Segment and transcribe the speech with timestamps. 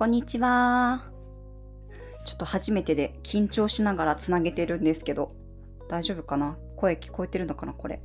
[0.00, 1.02] こんにちは。
[2.24, 5.36] ちょっと初めてで緊張しながらつなげてるんですけど、
[5.90, 6.56] 大丈夫かな？
[6.78, 7.74] 声聞こえてるのかな？
[7.74, 8.00] これ。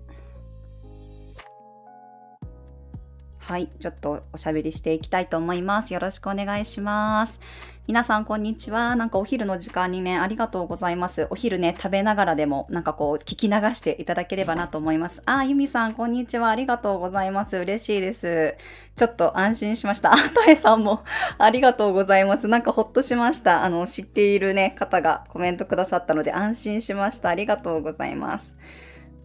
[3.48, 5.94] はい、ちょっとおしゃべりしていきたいと思います。
[5.94, 7.40] よろしくお願いします。
[7.86, 8.96] 皆さんこんにちは。
[8.96, 11.28] なんかお昼の時間にね、ありがとうございます。
[11.30, 15.22] お昼ね、食べながらでも、なんかこう、聞き流していただければなと思います。
[15.28, 16.50] あ、ゆみさん、こんにちは。
[16.50, 17.55] ありがとうございます。
[17.55, 18.55] 嬉しいです。
[18.95, 20.12] ちょっと安心しました。
[20.12, 21.03] あ、たえさんも、
[21.38, 22.48] ありがとうございます。
[22.48, 23.64] なんかほっとしました。
[23.64, 27.30] あの、知っているね、方がコメントくださったので安心しました。
[27.30, 28.55] ありがとうございます。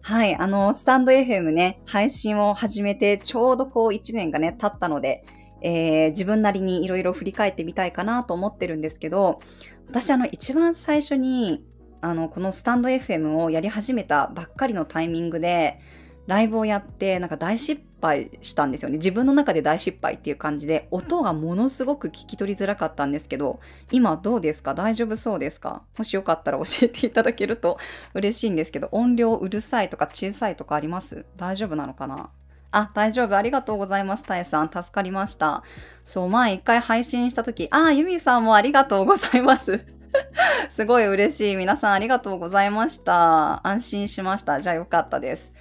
[0.03, 5.23] はい、あの、スタンド FM ね、配信を始めてちょうどこう1年がね、経ったので、
[5.61, 9.39] えー、自分なりにいろいろ振り返ってみたいかなと思ってるんですけど、
[9.87, 11.63] 私あの一番最初に、
[12.01, 15.79] あの、このスタンド FM をやり始めたばっかりのタイミングで、
[16.27, 18.97] ライブをやって、なんか大失敗したんですよね。
[18.97, 23.59] 自分の中で大失敗っていう感じで、音がものすごく聞き取りづらかったんですけど、
[23.91, 24.73] 今どうですか？
[24.73, 25.81] 大丈夫そうですか？
[25.97, 27.77] もしよかったら教えていただけると
[28.13, 31.25] 嬉しいんですけど、音量うるさいとか小さいとかあります？
[31.37, 32.29] 大丈夫なのかな？
[32.73, 33.35] あ、大丈夫。
[33.35, 34.23] ありがとうございます。
[34.23, 34.69] たえさん。
[34.69, 35.63] 助かりました。
[36.05, 39.83] そう、前一回配信した時、あ、ゆみさんもありがとうございます。
[40.71, 41.55] すごい嬉しい。
[41.57, 43.67] 皆さんありがとうございました。
[43.67, 44.61] 安心しました。
[44.61, 45.51] じゃあよかったです。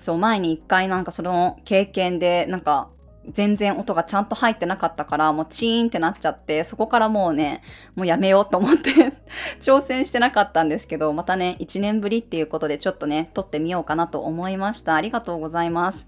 [0.00, 2.90] そう、前に一回なんかその経験で、なんか
[3.28, 7.62] 全然音がちゃんと入ってなかったから、もうチーンってなっちゃって、そこからもうね、
[7.94, 8.90] もうやめようと思って
[9.60, 14.94] 挑戦してなかったんですけど、またね、1年ぶりっていうことでちょっとね、撮ってみようかなと思いました。
[14.94, 16.06] ありがとうございます。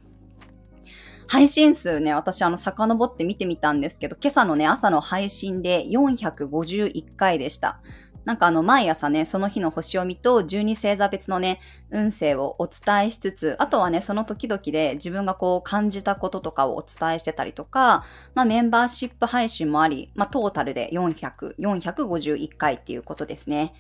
[1.29, 7.81] 配信数ね、私あの、遡って見てみたんですけど、今朝のね、朝の配信で451回でした。
[8.25, 23.75] なんかあの、毎朝ね、その日の星読みと12星座別のね、運勢をお伝えしつつ、あとはね、その時々で自分がこう感じたこととかをお伝えしてたりとか、まあメンバーシップ配信もあり、まあトータルで400、451回っていうことですね。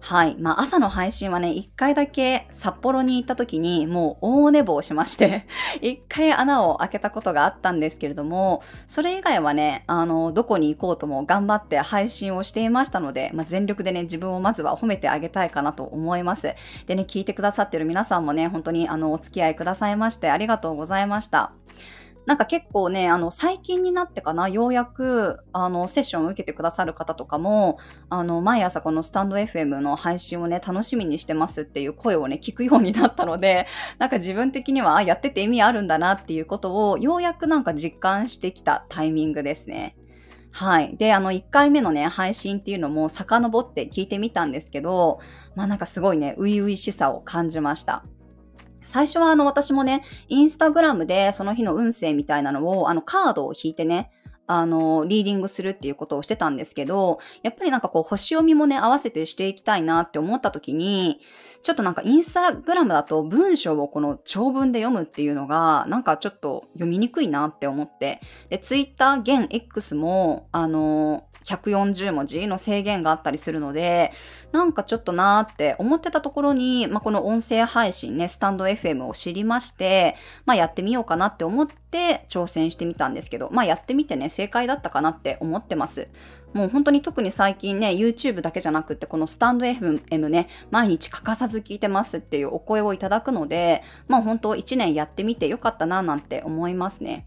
[0.00, 0.36] はい。
[0.38, 5.46] まあ、朝の配信はね、一回だけ札幌に行った時にもう大寝坊しまして
[5.82, 16.54] 一回穴を開けたことがあったんですけれども、それ以外はね、あの、どこに行こうとも頑張って配信をしていましたので、まあ、全力でね、自分をまずは褒めてあげたいかなと思います。
[16.86, 21.52] でね、聞いてくださってる皆さんもね、本当にあの、お付き合いくださいましてありがとうございました。
[22.28, 27.78] なんか結構ね、あの、最近になってかな、ようやく、あの、セッションを受けてくださる方とかも、
[28.10, 33.66] あの、毎朝このスタンド FM の配信をね、楽しみにしてますっていう声をね、聞くようになったので、
[33.98, 39.96] なんか自分的には、あ、やってて意味あるんだなっていうことを、ようやくなんか実感してきたタイミングですね。
[40.50, 40.98] はい。
[40.98, 45.20] で、あの、1回目のね、配信っていうのも遡って聞いてみたんですけど、
[45.54, 48.04] まあなんかすごいね、初々しさを感じました。
[48.88, 54.10] 最初はあの私もね、インスタグラムでその日の運勢みたいなのを、あのカードを引いてね、
[54.46, 61.20] あの、リーディングするっていうことをしてたんですけど、やっぱりなんかこう、星読みもね、合わせてしていきたいなって思った時に、
[61.62, 74.12] ちょっとなんかインスタグラムだと文章をこの長文で読むっていうのが、なんかちょっと読みにくいなって思って、で、ツイッター現 X も、あの、140文字の制限があったりするので、
[74.52, 86.08] なんかちょっとなーって思ってたところに、まあ、この音声配信ね、スタンド FM を知りまして、まあ、やってみようかなって思って挑戦してみたんですけど、まあ、やってみてね、正解だったかなって思ってます。
[86.54, 97.26] もう本当に特に最近ね、YouTube だけじゃなくって、このスタンド FM ね、毎日欠かさず聞いてますっていうお声をいただくので、まあ本当1年やってみてよかったななんて思いますね。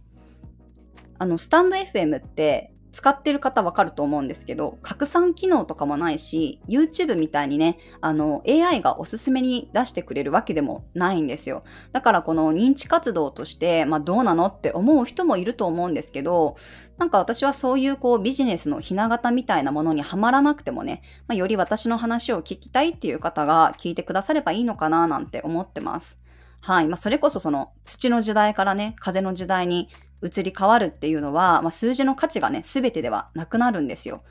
[1.19, 11.61] あの、スタンド FM って使ってる方わかると思うんですけど、拡散機能とかもないし、YouTube みたいにね、あの、AI がおすすめに出してくれるわけでもないんですよ。
[11.93, 16.57] だからこの認知活動として、まあどうなのって思う人もいると思うんですけど、
[16.97, 26.17] なんか私はそういうこうビジネスのひな形みたいなものにはまらなくてもね、まあ、より私の話を聞きたいっていう方が聞いてくださればいいのかななんて思ってます。
[26.59, 26.87] はい。
[26.87, 29.89] まあ、それこそその土の時代からね、風の時代に
[30.21, 34.23] 移り変わるっていうのは、まあ、数字の価値がね、すべてではなくなるんですよ。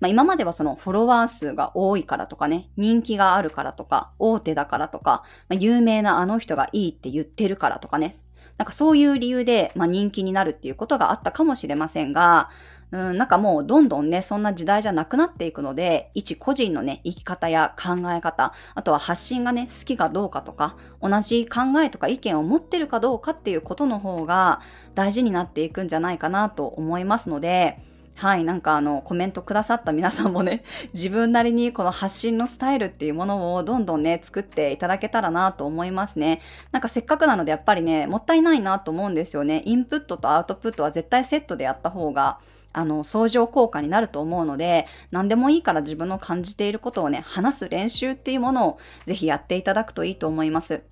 [0.00, 8.16] まあ、今まではそのフォロワー数が多いからとかね、人気があるからとか、大手だからとか、まあ、有名なあの人がいいって言ってるからとかね、
[8.58, 12.50] なんかそういう理由で、まあ、人気になるっていうことがあったかもしれませんが、
[12.90, 24.60] うん、なんかもうどんどんね、そんな時代じゃなくなっていくので、一個人のね、生き方や考え方、あとは発信がね、好きかどうかとか、同じ考えとか意見を持ってるかどうかっていうことの方が
[24.94, 27.78] 大事になっていくんじゃないかなと思いますので、
[28.18, 36.40] はい、なんかあの、コメントくださった皆さんもね、 自分なりにこの発信のスタイルっていうものをどんどんね、作っていただけたらなと思いますね。
[36.72, 39.62] なんかせっかくなのでやっぱりね、もったいないなと思うんですよね。
[39.66, 42.40] インプットとアウトプットは絶対セットでやった方が、
[42.78, 50.82] あの、相乗効果になると思うので、何でもいいから自分の感じていることをね、話す練習っていうものをぜひやっていただくといいと思います。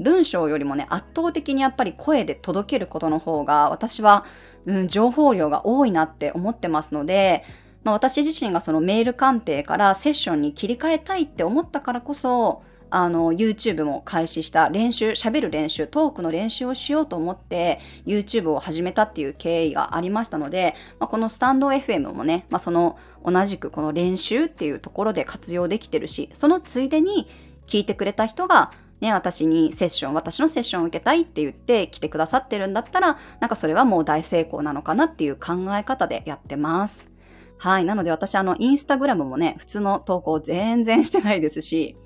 [0.00, 4.24] 文章よりもね、圧倒的にやっぱり声で届けることの方が、私は、
[4.66, 7.44] うん、情報量が多いなって思ってますので、
[7.84, 27.28] まあ、私自身がそのメール鑑定からセッションに切り替えたいって思ったからこそ、あの、YouTube も開始した練習、喋る練習、トークの練習をしようと思って、YouTube を始めたっていう経緯がありましたので、まあ、このスタンド FM もね、まあ、その同じくこの練習っていうところで活用できてるし、そのついでに
[27.66, 37.16] 聞いてくれた人が、ね、私にセッション、私のセッションを受けたいって言って来てくださってるんだったら、なんかそれはもう大成功なのかなっていう考え方でやってます。
[37.58, 37.84] はい。
[37.84, 41.96] なので私、あの、インスタグラムもね、普通の投稿全然してないですし、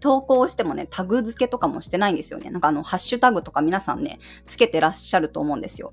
[0.00, 2.50] 投稿してもね、タグ付けとかもしてないんですよね。
[2.50, 5.90] なんかあの、ハッシュタグとか皆さんね、つけてらっしゃると思うんですよ。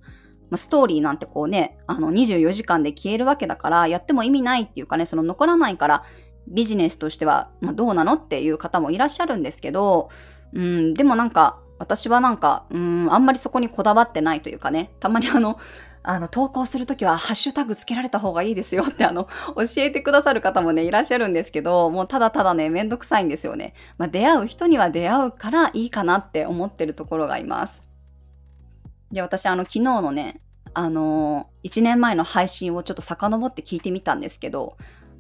[0.50, 6.04] ま、ストーリーなんてこうね、あの、24時間で消えるわけだから、やっても意味ないっていうかね、その残らないから、
[6.48, 10.10] ビジネスとしては、まあ、どうなのっていう方もいらっしゃるんですけど、
[10.54, 15.60] うん、でもなんか、私はなんか、うん、あんまりそこにこだわってないというかね、たまにあの、
[16.10, 19.28] あの、投稿するときはハッシュタグつけられた方がいいですよってあの、
[19.58, 23.74] 教えてくださる方もね、いらっしゃるんですけど、もうただただね、めんどくさいんですよね。
[23.98, 27.84] まあ、出会う人には出会うからいいかなって思ってるところがいます。
[29.12, 30.40] で、私あの、昨日のね、
[30.74, 34.78] あの、1年前の配信をちょっと遡って聞いてみたんですけど、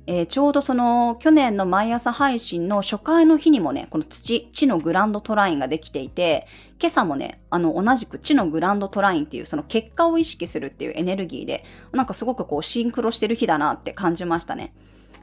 [0.10, 6.48] えー、ちょうどその去年の毎朝配信の初回の日にもね、この土、地のグランドトラインができていて、
[6.80, 14.74] 今朝もね、あの同じく地のグランドトラインっていうその結果を意識するっていうエネルギーで、なんかすごくこうシンクロしてる日だなって感じましたね。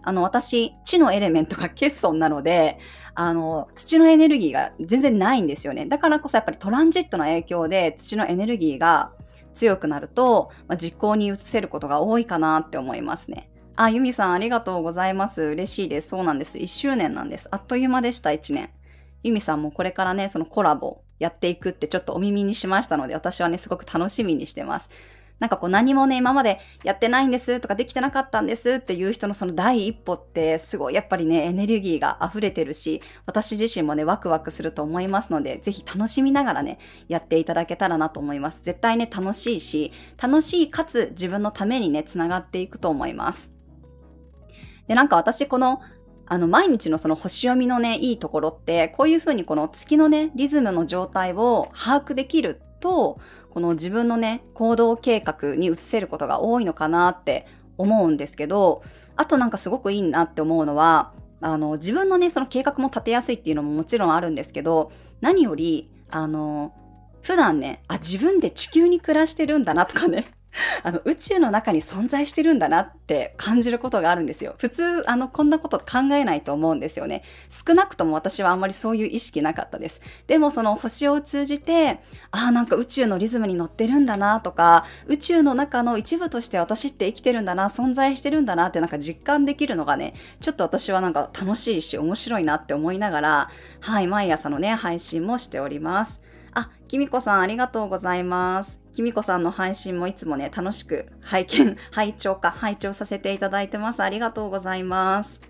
[0.02, 2.78] あの私、地のエレメントが欠損なので、
[3.14, 5.86] あの、土のエネルギーが全然ないんですよね。
[5.86, 9.12] だからこそやっぱりトランジットの影響で土のエネルギーが
[9.54, 13.48] 強くなると、まあ、実行に移せることが多いかなって思いますね。
[13.76, 15.42] あ、ユミさんありがとうございます。
[15.42, 16.10] 嬉しいです。
[16.10, 16.58] そうなんです。
[16.58, 17.48] 1周年なんです。
[17.50, 18.70] あっという間でした、1年。
[19.24, 24.90] ユミさんもこれからね、そのコラボやっていくってちょっとお耳にしましたので、私はね、すごく楽しみにしてます。
[25.40, 36.78] なんかこう何もね、今までやってないんですとかできてなかったんですっていう人のその第一歩ってすごいやっぱりね、エネルギーが溢れてるし、私自身もね、ワクワクすると思いますので、ぜひ楽しみながらね、
[37.08, 38.60] やっていただけたらなと思います。
[38.62, 39.92] 絶対ね、楽しいし、
[40.22, 43.53] 楽しいかつ自分のためにね、つながっていくと思います。
[44.86, 45.80] で、なんか私この、
[46.26, 53.18] あの、毎日のその星読みのね、いいところって、こういうふうにこの月のね、リズムの状態を把握できると、
[53.50, 57.46] この自分のね、行動計画に移せることが多いのかなって
[57.78, 58.82] 思うんですけど、
[59.16, 66.72] あとなんかすごくいいなって思うのは、あの、自分のね、その計画も立てやすいっていうのももちろんあるんですけど、何より、あの、
[67.22, 70.26] 普段ね、あ、自分で地球に暮らしてるんだなとかね、
[70.82, 74.54] あの、宇宙の中に存在してるんだなって感じることがあるんですよ。
[74.58, 77.22] 普通、あの、こんなこと考えないと思うんですよね。
[77.48, 80.00] 少なくとも私はあんまりそういう意識なかったです。
[80.26, 96.22] でもその星を通じて、ああ、なんか宇宙のリズムに乗ってるんだなとか、宇宙の中の一部として私って生きてるんだな、存在してるんだなってなんか実感できるのがね、ちょっと私はなんか楽しいし面白いなって思いながら、はい、毎朝のね、配信もしております。
[96.52, 98.83] あ、きみこさんありがとうございます。
[98.94, 104.04] きみこさんの配信もいつもね、楽しく拝見、 拝聴か、拝聴させていただいてます。
[104.04, 105.40] ありがとうございます。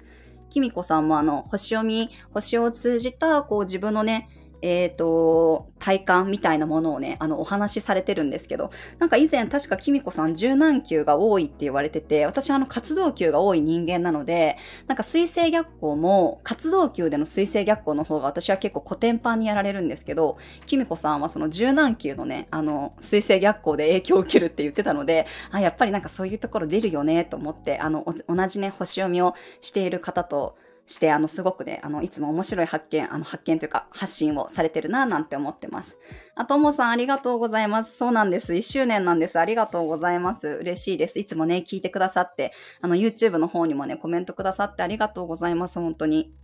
[0.49, 4.31] きみこさんもあの、星読み、星を通じた、こう自分のね、
[4.67, 14.57] えっ、ー、と、体感みたいなものをね、あの、お話しされてるんですけど、なんか以前確かキミコさん柔軟球が多いって言われてて、私あの活動球が多い人間なので、
[14.87, 35.97] なんか水星逆行も活動球での水星逆行の方が私は結構古典版にやられるんですけど、キミコさんはその柔軟球のね、あの、水星逆行で影響を受けるって言ってたので、あ、やっぱりなんかそういうところ出るよねと思って、あの、同じね、星読みをしている方と、して、あの、すごくね、あの、いつも面白い発見、あの、発見というか、発信をされてるな、なんて思ってます。
[36.35, 37.97] あ、ともさん、ありがとうございます。
[37.97, 38.53] そうなんです。
[38.53, 39.39] 1周年なんです。
[39.39, 40.47] ありがとうございます。
[40.47, 41.19] 嬉しいです。
[41.19, 45.79] いつもね、聞いてくださって、あの、YouTube の方にもね、コメントくださってありがとうございます。
[45.79, 46.35] 本当に。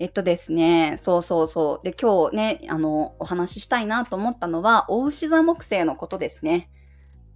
[0.00, 1.84] えっとですね、そうそうそう。
[1.84, 6.68] で、今日ね、あの、お話ししたいなと思ったのは、大牛座木星のことですね。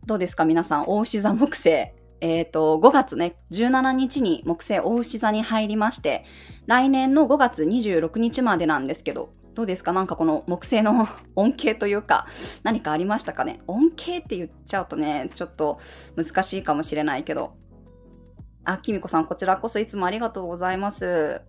[0.05, 0.45] どうですか？
[0.45, 1.93] 皆さん、大牛座木星。
[2.21, 6.25] えっ、ー、と、5月ね、17日に木星大牛座に入りまして、
[6.67, 9.93] 来年の5月26日までなんですけど、どうですか？
[9.93, 12.27] なんかこの木星の 恩恵というか、
[12.63, 13.61] 何かありましたかね？
[13.67, 15.81] 恩恵って言っちゃうとね、ちょっと
[16.17, 17.55] 難しいかもしれないけど。
[18.65, 21.41] あ、きみこさん、こちらこそいつもありがとうございます。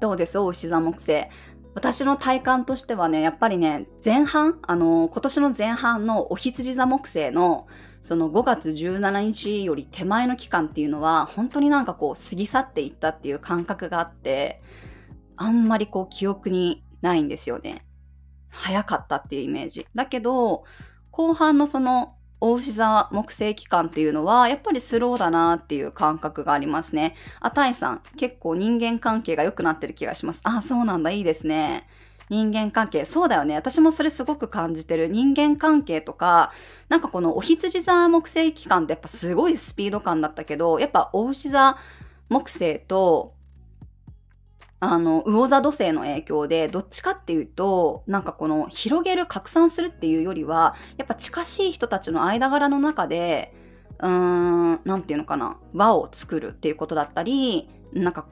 [0.00, 0.38] どうです？
[0.38, 1.26] 大牛座木星。
[1.74, 7.66] 私の体感としてはね、やっぱりね、前半、あの、今年の前半のお羊座木星の、
[8.06, 14.62] その5月17日より手前の期間っていうのは、本当になんかこう、過ぎ去っていったっていう感覚があって、
[15.34, 17.84] あんまりこう、記憶にないんですよね。
[18.48, 19.88] 早かったっていうイメージ。
[19.96, 20.62] だけど、
[21.10, 27.16] 後半のその、大牛座木星期間っていうのは、やっぱりスローだなっていう感覚がありますね。
[27.40, 30.42] あたいさん、結構人間関係が良くなってる気がします。
[30.44, 31.88] あ、そうなんだ、いいですね。
[32.28, 33.04] 人間関係。
[33.04, 33.54] そうだよね。
[33.54, 35.08] 私もそれすごく感じてる。
[35.08, 36.52] 人間関係とか、
[36.88, 41.78] なんかこのお羊座木星期間ってやっぱすごいスピード感だったけど、やっぱお牛座
[42.28, 43.36] 木星と
[44.78, 53.54] あの、魚座土星の影響で、どっちかっていうと、なんかこの広げる、拡散するっていうよりは、やっぱ近しい人たちの間柄の中で、
[54.00, 58.26] うーん、なんていうのかな、輪を作るっていうことだったり、なんか、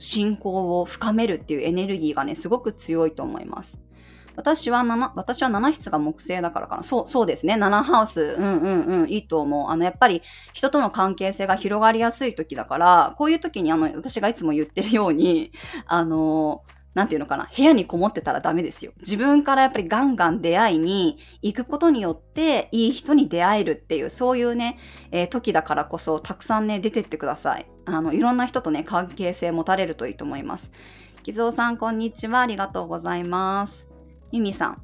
[0.00, 3.78] 信仰を深めるっていうエネルギーがね、すごく強いと思います。
[4.34, 6.82] 私は7、私は7室が木星だからかな。
[6.82, 7.54] そう、そうですね。
[7.54, 8.36] 7ハウス。
[8.38, 9.10] うんうんうん。
[9.10, 9.68] いいと思う。
[9.68, 10.22] あの、やっぱり
[10.54, 15.52] 人との関係性が広がりやすい時だから、こういう時にあの、私がいつも言ってるように、
[15.86, 16.62] あの、
[16.94, 17.48] なんていうのかな。
[17.56, 18.92] 部屋にこもってたらダメですよ。
[19.00, 24.78] 自分からやっぱりガンガン出会いに行くことによって、いい人に出会えるっていう、そういうね、
[25.12, 27.66] えー、時だからこそ、たくさんね、出てってください。
[27.84, 30.72] あの、いろんな人とね、関係性持たれるといいと思います。
[31.22, 32.40] 木蔵さん、こんにちは。
[32.40, 33.86] ありがとうございます。
[34.32, 34.82] ゆみさん。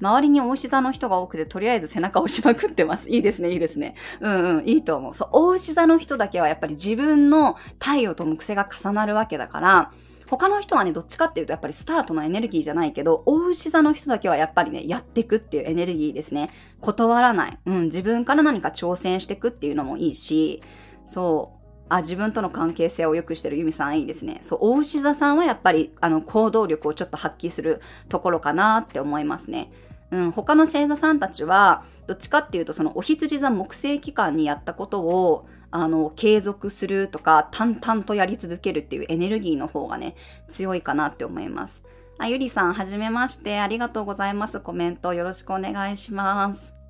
[0.00, 3.08] 周りにお牛座の人が多くて、とりあえず背中を押しまくってます。
[3.08, 3.94] いいですね、いいですね。
[4.20, 5.14] うんうん、いいと思う。
[5.14, 9.92] そう、お牛座の人だけはやっぱり自分の太陽と木星が重なるわけだから、
[10.32, 16.48] 他の人はね、どっちかっていうとやっぱりスタートのエネルギーじゃないけど、お牛座の人だけはやっぱりね、やっていくっていうエネルギーですね。
[16.80, 17.58] 断らない。
[17.66, 20.62] うん、自分から何か挑戦してくっていうのもいいし、
[21.04, 24.38] そう、あ、自分との関係性を良くしてるユミさんいいですね。
[24.40, 29.70] そう、大牛座さんはやっぱり、あの、行動力をちょっと発揮するところかなって思いますね。
[30.10, 40.14] うん、他の星座さんたちは、どっちかっていうと、そのお羊座木星期間にやったことを、あの、継続するとか、淡々とやり続けるっていうエネルギーの方がね、
[40.48, 41.82] 強いかなって思います。
[42.18, 43.58] あ、ゆりさん、はじめまして。
[43.58, 44.60] ありがとうございます。
[44.60, 46.81] コメントよろしくお願いします。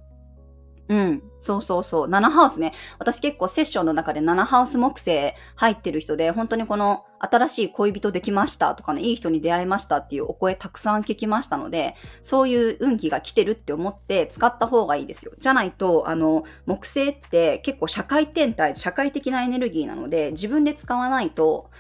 [0.93, 1.23] うん。
[1.41, 2.07] そうそうそう。
[2.07, 2.75] 7ハウスね。
[2.99, 15.33] 私結構セッションの中で7ハウス木星入ってる人で、本当にこの新しい恋人できましたとかね、いい人に出会いましたっていうお声たくさん聞きましたので、そういう運気が来てるって思って使った方がいいですよ。
[15.39, 21.71] じゃないと、あの、木星って結構社会天体、社会的なエネルギーなので、自分で使わないと、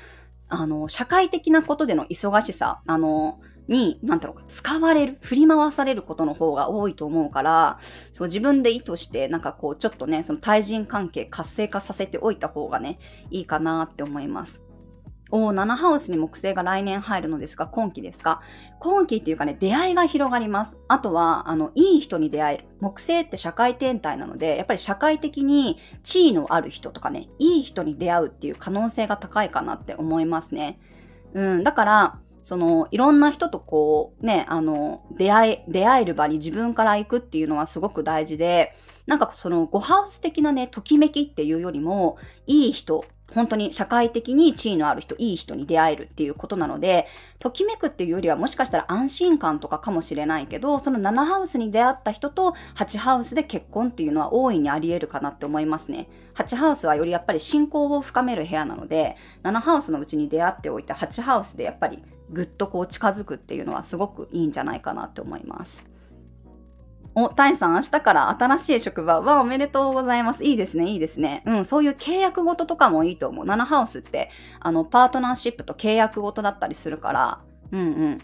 [0.49, 7.78] あの、社会的なことでの忙しさ、あの、に、なんだろうか、使われる、振り回されることの方が多いと思うから、
[8.12, 12.99] そう自分で意図して、なんかこう、ちょっとね、その対人関係活性化させておいた方がね、
[13.31, 14.62] いいかなって思います。
[15.35, 18.42] お7ハウスに木星が来年入るのですが、今期ですか？
[18.81, 20.76] 今期っていうかね、出会いが広がります。
[20.88, 22.64] あとは、あの、いい人に出会える。
[22.81, 30.78] 木星って社会天体なので、やっぱり社会的に地位のある人とかね、いい人に出会うっていう可能性が高いかなって思いますね。
[31.33, 38.75] うん、だから、その、いろんな人とこう、ね、あの、出会え、出会える場に自分から行くっていうのはすごく大事で、
[39.06, 47.06] なんかその、ゴハウス的なね、ときめきっていうよりも、いい人、本当に社会的に地位のある人、いい人に出会えるっていうことなので、
[47.38, 56.08] ときめくっていうよりはもしかしたら安心感とかかもしれないけど、その7ハウスに出会った人と8ハウスで結婚っていうのは大いにあり得るかなって思いますね。
[56.34, 62.02] 8ハウスはよりやっぱり信仰を深める部屋なので、7ハウスのうちに出会っておいて8ハウスでやっぱり
[62.33, 65.85] ぐっとこう近づくっていうのはすごくいいんじゃないかなって思います。
[67.15, 69.21] お、タイさん、明日から新しい職場。
[69.21, 70.45] わ、おめでとうございます。
[70.45, 71.43] いいですね、いいですね。
[71.45, 73.45] うん、そういう契約ごととかもいいと思う。
[73.45, 78.19] 7ハウスって、あの、パートナーシップと契約ごとだったりするから、うんうん。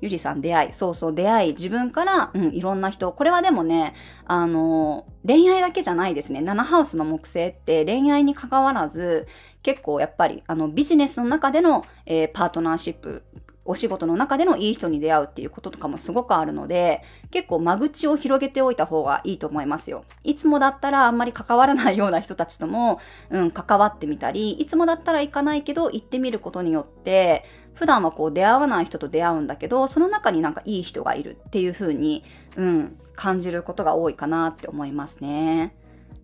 [0.00, 0.72] ゆりさん、出会い。
[0.72, 1.52] そうそう、出会い。
[1.52, 3.10] 自分から、うん、いろんな人。
[3.12, 3.94] これはでもね、
[4.26, 6.40] あの、恋愛だけじゃないですね。
[6.40, 9.28] 7ハウスの木星って恋愛に関わらず、
[9.62, 13.22] 結構やっぱり、あの、ビジネスの中での、えー、パートナーシップ
[13.64, 20.04] お仕事の中でのいい人に出会うっていうこととかもすごくあるので、結構間口を広げておいた方がいいと思いますよ。
[20.22, 27.44] いつもだったらあんまり関わらないような人たちとも、うん、関わってみたり、いつもだったら行かないけど行ってみることによって、
[27.74, 32.22] 普段はこう出会わない人と出会うんだけど、その中になんかいい人がいるっていう風に、
[32.56, 35.74] うん、感じることが多いかなって思いますね。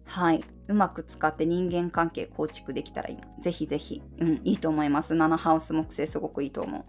[0.05, 0.45] はい。
[0.69, 3.23] うまく使って人間関係構築できたらいいな。
[3.41, 4.03] ぜひぜひ。
[4.19, 5.15] うん、いいと思います。
[5.15, 6.85] 7ハウス木星すごくいいと思う。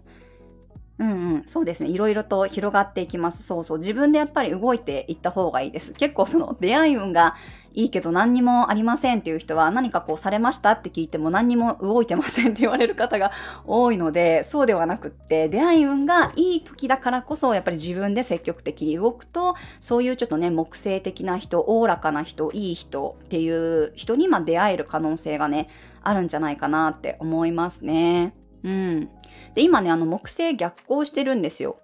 [1.02, 1.88] うんうん、そうですね。
[1.88, 3.42] いろいろと広がっていきます。
[3.42, 3.78] そうそう。
[3.78, 5.92] 自分でやっぱり動いていった方がいいです。
[5.94, 7.34] 結構その出会い運が
[7.74, 13.32] いいけど何にもありませんっていう人は何かこうされましたって聞いても何にも動いてませんって言われる方が
[13.66, 25.68] 多いので、そうではなくって出会い運がいい時だからこそやっぱり自分で積極的に動くと、そういうちょっとね、木星的な人、おおらかな人、いい人っていう人にま出会える可能性がね、
[26.04, 28.36] あるんじゃないかなって思いますね。
[28.62, 29.08] うん。
[29.54, 31.78] で、今ね、あの木星逆行してるんですよ。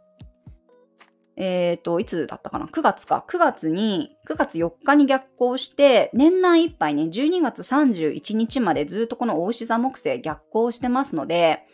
[1.37, 3.25] えっ、ー、と、いつだったかな ?9 月か。
[3.29, 11.65] 9月に、9月4日に逆行して、年内いっぱいね、12月31日までずっとこの大牛座木星逆行してますので、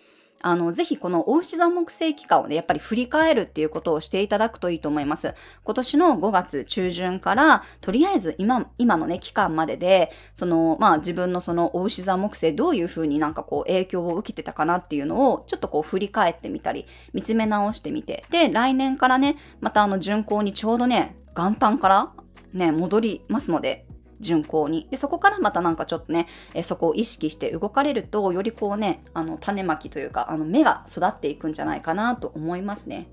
[0.47, 5.35] あの、ぜひこの大牛座木星期間をね、やっぱり振り返るっていうことをしていただくといいと思います。
[5.65, 22.13] 今年の5月中旬から、とりあえず今、今のね、期間までで、その、まあ自分のその大牛座木星どういうふうになんかこう影響を受けてたかなっていうのを、ちょっとこう振り返ってみたり、見つめ直してみて、で、来年からね、またあの巡行にちょうどね、元旦から
[22.53, 23.87] ね、戻りますので、
[24.21, 24.89] 順行に。
[24.91, 33.09] で、そこからまたなんかちょっとね、えそこを意識して動かれると、よりこうね、あの、種まきというか、あの、芽が育っていくんじゃないかなと思いますね。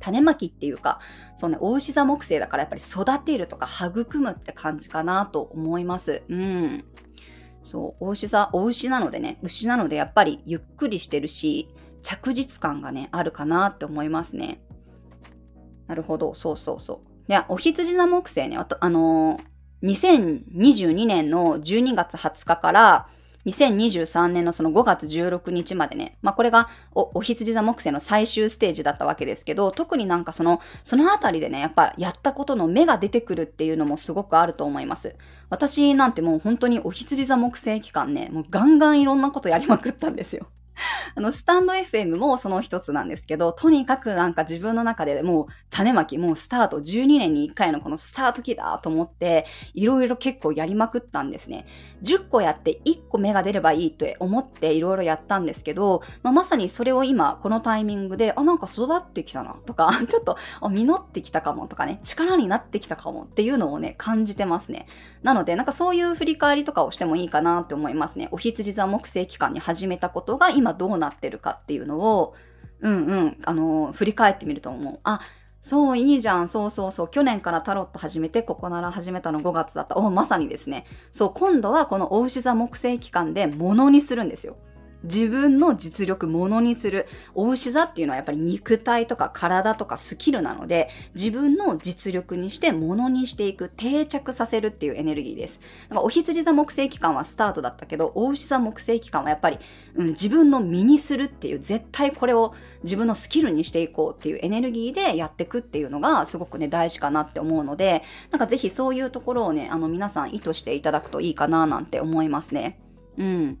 [0.00, 1.00] 種まきっていうか、
[1.36, 6.22] そうね、大牛座木星だからやっぱり育てるとか育むって感じかなと思います。
[6.28, 6.84] うん。
[7.62, 11.68] そう、大牛座、大牛なのでね、牛なのでやっぱりゆっくりしてるし、
[12.02, 14.60] 着実感がね、あるかなって思いますね。
[15.86, 17.12] なるほど、そうそうそう。
[17.28, 19.44] いや、お羊座木星ね、あのー、
[19.82, 23.08] 2022年の12月20日から
[23.46, 35.16] 2023年のその5月16日までね、まあこれがお、お羊座木星の最終ステージだったわけですけど、特になんかその、そのあたりでね、やっぱやったことの芽が出てくるっていうのもすごくあると思います。
[35.50, 40.46] 私なんてもう本当にお羊座木星期間ね、もうガンガンいろんなことやりまくったんですよ。
[41.14, 51.66] あの、スタンド FM もその一つなんですけど、とにかくなんか自分の中でもう種まき、もうスタート、12年に1回のこのスタート期だと思って、いろいろ結構やりまくったんですね。
[52.02, 60.36] 10個やって1個芽が出ればいいって思っていろいろやったんですけど、まあ、まさにそれを今、このタイミングで、あ、なんか育ってきたなとか、 ちょっと
[60.70, 64.86] 実ってきたかもとかね、力になってきたかもっていうのをね、感じてますね。
[65.22, 68.28] なので、なんかそういう振り返りとかをしてもいいかなって思いますね。
[68.30, 72.34] お羊座木星期間に始めたことが今どうなってるかっていうのを、
[72.80, 75.00] うんうん、あの、振り返ってみると思う。
[75.04, 75.20] あ、
[75.62, 76.48] そう、いいじゃん。
[76.48, 77.08] そうそうそう。
[77.08, 79.96] 去年からタロット始めて、ここなら始めたの5月だった。
[79.96, 80.86] お、まさにですね。
[81.12, 84.56] そう、今度はこのお牛座木星期間で物にするんですよ。
[85.04, 87.06] 自分の実力ものにする。
[87.34, 95.60] お牛座っていうのはやっぱり肉体とか体とかスキルなので、自分の実力にしてものにしていく、定着させるっていうエネルギーです。
[95.88, 99.58] だからお羊座木星期間はスタートだったけど、お牛座木星期間はやっぱり、
[99.94, 112.78] うん、自分の身にするっていう、絶対これを自分のスキルにしていこうっていうエネルギーでやっていくっていうのがすごくね、大事かなって思うので、なんかぜひそういうところをね、あの皆さん意図していただくといいかななんて思いますね。
[113.18, 113.58] うん。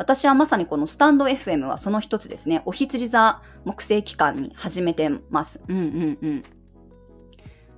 [0.00, 2.62] 私はまさにこのスタンド FM はその一つですね。
[2.64, 5.60] お羊座木星期間に始めてます。
[5.68, 6.44] うんうんうん。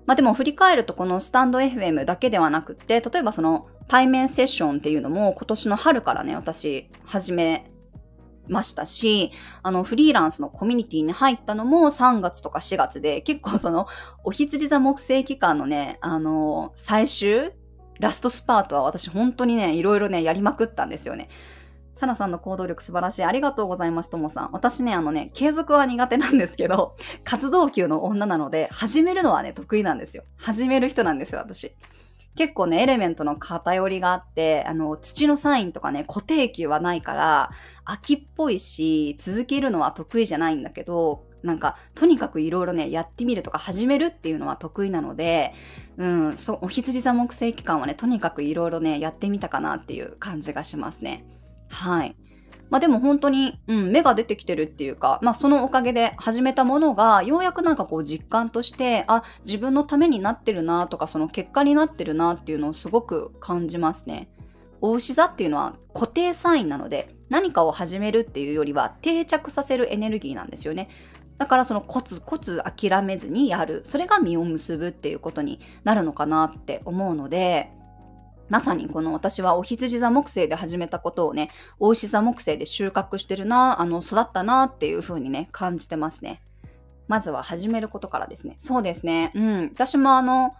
[0.06, 7.72] まあでも振り返るとこのスタンド FM だけではなくて、例えばその対面セッションっていうのも今年の春からね、私始め
[8.46, 9.32] ましたし、
[9.64, 13.88] あの、フリーランスのコミュニティに入ったのも3月とか4月で、結構その、
[14.22, 17.50] お羊座木星期間のね、あの、最終、
[17.98, 21.28] ラストスパートは私本当にね、いろいろね、やりまくったんですよね。
[21.94, 23.24] サナさんの行動力素晴らしい。
[23.24, 24.50] ありがとうございます、ともさん。
[24.52, 30.24] 私ね、あのね、継続は苦手なんですけど、 活動級の女なので、始めるのはね、得意なんですよ。
[30.36, 31.72] 始める人なんですよ、私。
[32.34, 37.50] 結構ね、エレメントの偏りがあって、あの、土のサインとかね、固定球はないから、
[37.84, 45.52] 秋っぽいし、続けるのは得意じゃないんだけど、なんか、とにかくいろいろね、やってみるとか始めるっていうのは得意なので、
[45.98, 51.24] うん、そう、お羊座木星期間はね、とにかくいろいろね、やってみたかなっていう感じがしますね。
[51.72, 52.16] はい。
[52.70, 64.30] まあでも本当に、うん、芽が出てきてるっていうか、まあそのおかげで始めたものが、ようやくなんかこう実感として、あ、自分のためになってるなとか、その結果になってるなっていうのをすごく感じますね。
[64.80, 70.88] お牛座っていうのは固定サインなので、何かを始めるっていうよりは定着させるエネルギーなんですよね。
[71.38, 73.82] だからそのコツコツ諦めずにやる。
[73.84, 77.70] それが実を結ぶっていうことになるのかなって思うので、
[78.48, 86.42] まさにこの私はお羊座木星で始めたことをね、お牛座木星で収穫してるな、あの、育ったなっていう風にね、感じてますね。
[87.08, 88.56] まずは始めることからですね。
[88.58, 89.32] そうですね。
[89.34, 89.70] うん。
[89.72, 90.54] 私もあの、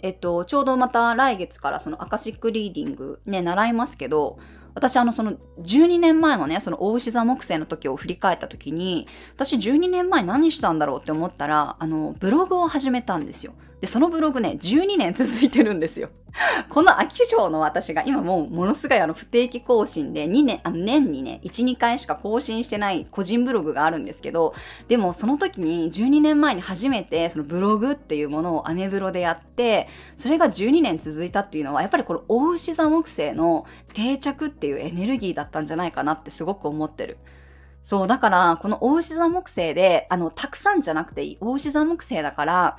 [0.00, 4.38] えっと、ちょうどまた来月からそのアカシックリーディングね、習いますけど、
[4.74, 13.54] 私あのその12年前のね、その大牛座木星の時を振り返った時に、私12年前何したんだろうって思ったら、あの、ブログを始めたんですよ。
[13.80, 16.10] で、そのブログね、12年続いてるんですよ。
[16.68, 24.54] この秋章の私が今もうものすごいあの不定期更新で2年、あ年にね、1、2回しか更新してない個人ブログがあるんですけど、
[24.88, 33.64] でもその時に12年前に初めてそのブログっていうものをアメブロでやって、それが12年続いたっていうのはやっぱりこの大牛座木星の
[33.94, 37.18] 定着っていうエネルギーだったんじゃないかなってすごく思ってる。
[37.80, 41.38] そう、だから、この大牛座木星で、あの、たくさんじゃなくていい。
[41.40, 42.76] 大牛座木星だから、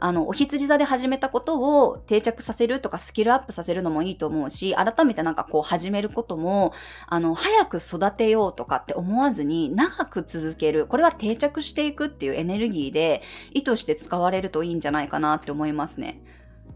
[0.00, 6.72] あの、お羊座で始めたことを定着させるとかスキルアップさせるのもいいと思うし、改めてなんかこう始めることも、
[7.06, 10.86] あの、早く育てようとかって思わずに長く続ける。
[10.86, 16.20] これは定着していくっていうエネルギーで意図して使われるといいんじゃないかなって思いますね。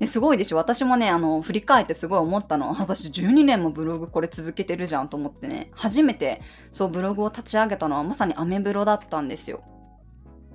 [0.07, 2.75] すごいでしょ私もね、あの、振り返ってすごい思ったの。
[2.75, 5.71] 私12年もブログこれ続けてるじゃんと思ってね。
[5.73, 6.41] 初めて、
[6.73, 9.63] そう、ブログを立ち上げたのはまさにアメブロだったんですよ。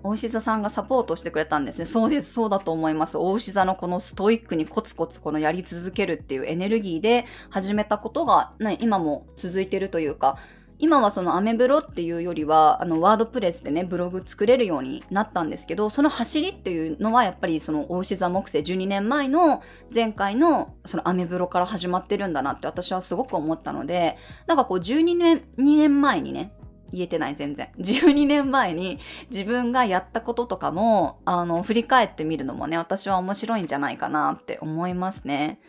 [0.04, 1.86] 大石座さんがサポートしてくれたんですね。
[1.86, 3.18] そうです、そうだと思います。
[3.18, 10.38] 大石座のこのストイックにコツコツこのやり続けるっていうエネルギーで始めたことが、ね、今も続いてるというか、
[10.80, 26.54] 今はそのアメブロっていうよりは、あの、ワードプレスでね、ブログ作れるようになったんですけど、その走りっていうのはやっぱりその大牛座木星12年前の前回のそのアメブロから始まってるんだなって私はすごく思ったので、なんかこう12年、2年前にね、
[26.92, 27.70] 言えてない全然。
[27.80, 35.60] 12年前に自分がやったこととかも、あの、振り返ってみるのもね、私は面白いんじゃないかなって思いますね。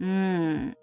[0.00, 0.76] うん。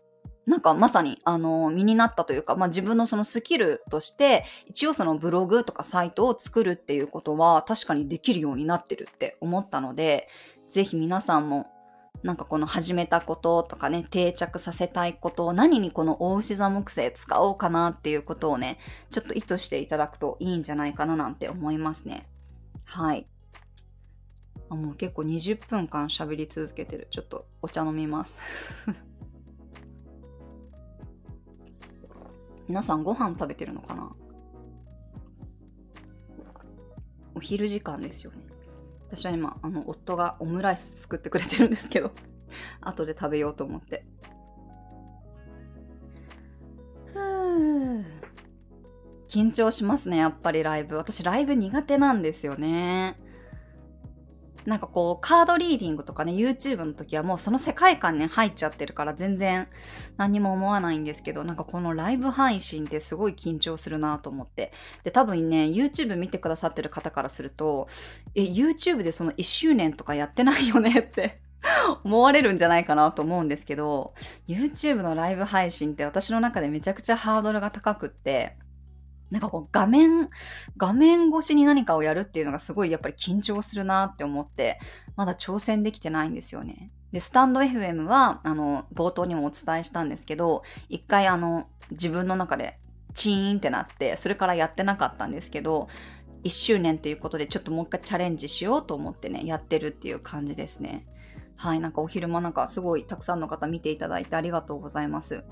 [0.45, 10.27] なんかまさに、あの、身になったというか、まあ自分のそのスキルとして、一応そのブログとかサイトを作るっていうことは確かにできるようになってるって思ったので、
[10.71, 11.67] ぜひ皆さんも
[12.23, 18.77] なんかこの始めたこととかね、定着させたいことを何にこの大牛座木星使おうかなっていうことをね、
[19.09, 22.27] ちょっと意図していただくといいんじゃないかななんて思いますね。
[22.83, 23.25] はい。
[24.69, 27.07] あもう結構20分間喋り続けてる。
[27.09, 28.33] ちょっとお茶飲みます。
[32.67, 34.13] 皆さんご飯食べてるのかな？
[37.33, 38.48] お昼時間ですよね。
[39.11, 42.11] 私は今、あの、夫がオムライス作ってくれてるんですけど、
[42.81, 44.05] 後で食べようと思って。
[49.27, 50.95] 緊張しますね、やっぱりライブ。
[50.95, 53.19] 私、ライブ苦手なんですよね。
[54.69, 59.67] なんかこう、カードリーディングとかね、YouTube の時はもうその世界観に入っちゃってるから全然
[60.17, 64.71] 何にも思わないんですけど、なんかこのライブ配信ってすごい緊張するなと思って。
[65.03, 67.87] で、多分ね、YouTube 見てくださってる方からすると、
[68.35, 71.41] え、YouTube でその1周年とかやってないよねって
[72.03, 74.13] 思われるんじゃないかなと思うんですけど、
[74.47, 78.55] YouTube のライブ配信って私の中でめちゃくちゃハードルが高くって、
[79.31, 80.29] なんかこう画面、
[80.77, 84.79] 画面越しに何かをやるっていうのがすごいやっぱり緊張するなって思って、
[85.15, 86.91] まだ挑戦できてないんですよね。
[87.11, 92.79] で、スタンド FM は、あの、冒頭にもお伝えしたんですけど、一回あの、自分の中で
[93.15, 95.87] チーンってなって、それからやってなかったんですけど、
[96.43, 101.05] 1周年ということでちょっともう一回チャレンジしようと思ってね、やってるっていう感じですね。
[101.55, 105.43] はい、なんかお昼間なんかすごいたくさんの方見ていただいてありがとうございます。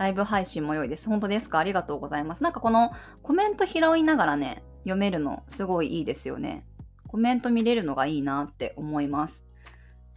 [0.00, 1.10] ライブ配信も良いです。
[1.10, 1.58] 本当ですか？
[1.58, 2.42] ありがとうございます。
[2.42, 2.90] なんかこの
[3.22, 6.64] コメント拾いながらね、読めるのすごいいいですよね。
[7.06, 9.44] コメント見れるのがいいなって思います。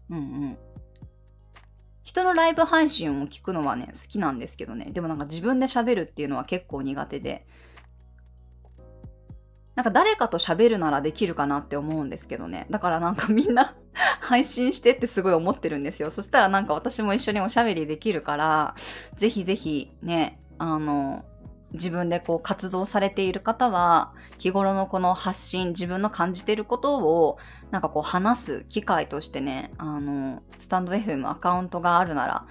[0.09, 0.57] うんうん。
[2.01, 4.85] 人のライブ配信を聞くのはね、好きなんですけどね。
[4.85, 7.45] でもなんか自分で喋るっていうのは結構苦手で。
[9.75, 12.67] なんか誰かと喋るならできるかなって思うんですけどね。
[12.69, 13.75] だからなんかみんな
[14.21, 16.11] 配信してってすごい思ってるんですよ。
[16.11, 18.75] そしたらなんか私も一緒におしゃべりできるから、
[19.17, 21.25] ぜひぜひね、あの、
[21.73, 27.39] 自分でこう活動されている方は、日頃のこの発信、自分の感じていることを、
[27.71, 32.45] なんかこう話す機会としてね、あの、スタンド FM アカウントがあるなら、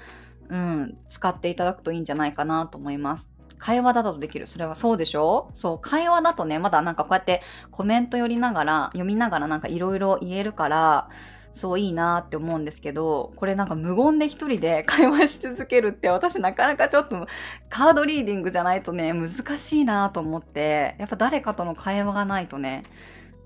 [0.49, 3.32] うん、使っていただくといいんじゃないかなと思います。
[3.63, 4.49] 会話だとできる。
[4.49, 5.49] それはそうでしょ？
[5.55, 11.09] そう、会話だとね、まだなんかこうやってコメント寄りながら、読みながらなんかいろいろ言えるから、
[11.53, 17.25] そういいなって思うんですけど、これなんか無言で一人で 会話し続けるって私なかなかちょっと
[17.69, 22.83] カードリーディングじゃないとね、難しいなと思って、やっぱ誰かとの会話がないとね、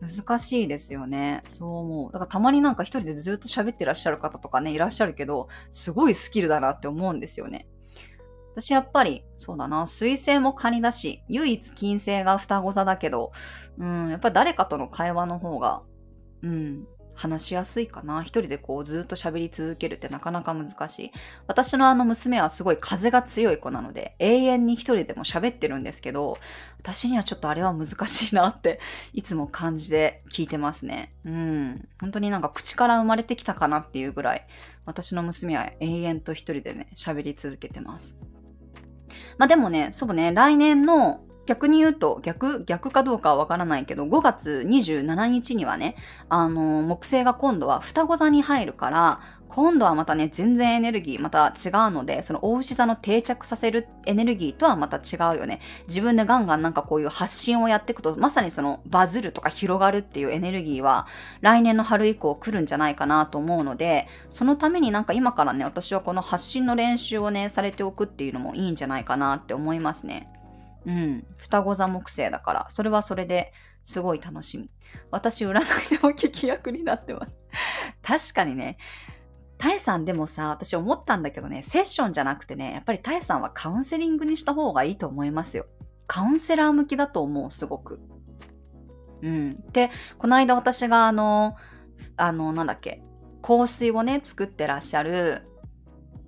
[0.00, 1.42] 難しいですよね。
[1.46, 2.12] そう思う。
[2.12, 7.66] だからたまになんか一人でずっと喋ってらっしゃる方とかね、いらっしゃるけど、すごいスキルだなって思うんですよね。
[8.56, 13.32] 私やっぱり、そうだな、水星もカニだし、唯一金星が双子座だけど、
[13.76, 15.82] うん、やっぱ誰かとの会話の方が、
[16.42, 18.22] うん、話しやすいかな。
[18.22, 21.12] 一人でこうずっと喋り続けるってなかなか難しい。
[21.46, 26.38] 私のあの娘はすごい風が強い子なので、永遠に一人でも喋ってるんですけど、
[26.78, 28.80] 私にはちょっとあれは難しいなって
[29.12, 31.14] いつも感じで聞いてますね。
[31.24, 31.88] うん。
[32.00, 34.46] 本当になんか口から生まれてきたかなっていうぐらい、
[34.84, 38.16] 私の娘は永遠と一人でね、喋り続けてます。
[39.38, 45.96] まあでもね、そうね、来年の逆に言うと、逆、逆かどうかはわからないけど、5月27日にはね、
[46.28, 55.60] あの、木星が今度は双子座に入るから、今度はまたね、全然エネルギーまた違うので、その大牛座の定着させるエネルギーとはまた違うよね。
[55.88, 61.06] 自分でガンガンなんかこういう発信をやっていくと、まさにそのバズるとか広がるっていうエネルギーは、
[61.40, 70.28] 来年の春以降来るんじゃないかなと思うので、そのためになんか今からね、私はこの発信の練習をね、されておくっていうのもいいんじゃないかなって思いますね。
[70.86, 71.26] うん。
[71.38, 73.52] 双子座木星だから、それはそれで
[73.84, 74.70] すごい楽しみ。
[75.10, 77.32] 私、占いでも聞き役になってます。
[78.02, 78.78] 確かにね、
[79.58, 85.66] タエさんでもさ、私思ったんだけどね、セッションじゃなくてね、やっぱりタエさんはカウンセリングにした方がいいと思いますよ。
[86.06, 88.00] カウンセラー向きだと思う、すごく。
[89.22, 89.64] うん。
[89.72, 91.56] で、この間私があの、
[92.16, 93.02] あの、なんだっけ、
[93.42, 95.42] 香水をね、作ってらっしゃる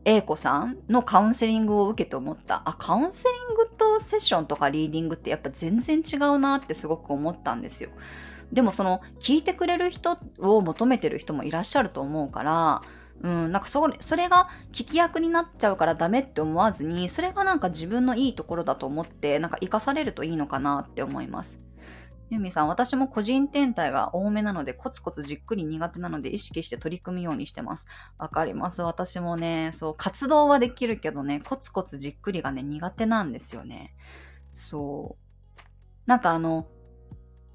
[0.05, 2.63] A 子さんのカウンセリングを受けて思った。
[2.65, 7.91] あ、カウンセリングとセッションとかリーディングってやっぱ全然違うなってすごく思ったんですよ。
[8.51, 12.83] でもその聞いてくれる人を求めてる人もいらっしゃると思うから、
[13.23, 21.59] うん、なんかそれそれが聞き役になっちゃうからダメって思わずに、それがなんか自分のいいところだと思って、なんか活かされるといいのかなって思います。
[22.31, 27.87] ユミさん、私も個人天体が多めなので、コツコツじっくり苦手なので、意識して取り組むようにしてます。
[28.19, 28.83] わかります。
[28.83, 33.95] 私もね、そう、活動はできるけどね、コツコツじっくりがね、苦手なんですよね。
[34.53, 35.61] そう。
[36.05, 36.69] なんかあの、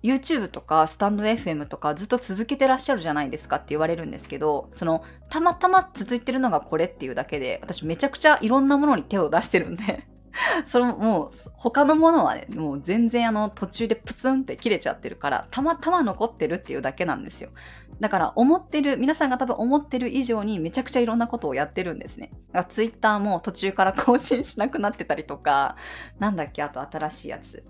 [0.03, 10.05] YouTube とかスタンド FM とかずっと続けてらっしゃるじゃないですかって言われるんですけど、その、たまたま続いてるのがこれっていうだけで、私めちゃくちゃいろんなものに手を出してるんで
[10.65, 17.49] そのもう他のものはね、もう全然あの途中でプツンって切れちゃってるから、たまたま残ってるっていうだけなんですよ。
[17.99, 22.31] だから思ってる、皆さんが多分思ってる以上にめちゃくちゃいろんなことをやってるんですね。
[22.51, 25.75] だからツイッターも途中から 更新しなくなってたりとか、
[26.19, 27.63] なんだっけ、あと新しいやつ。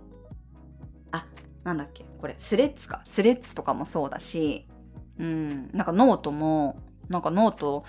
[1.11, 1.25] あ、
[1.63, 3.02] なんだっけ、これスレッズか。
[3.06, 4.67] スレッズとかもそうだし、
[5.19, 7.84] うん、なんかノートも、なんかノート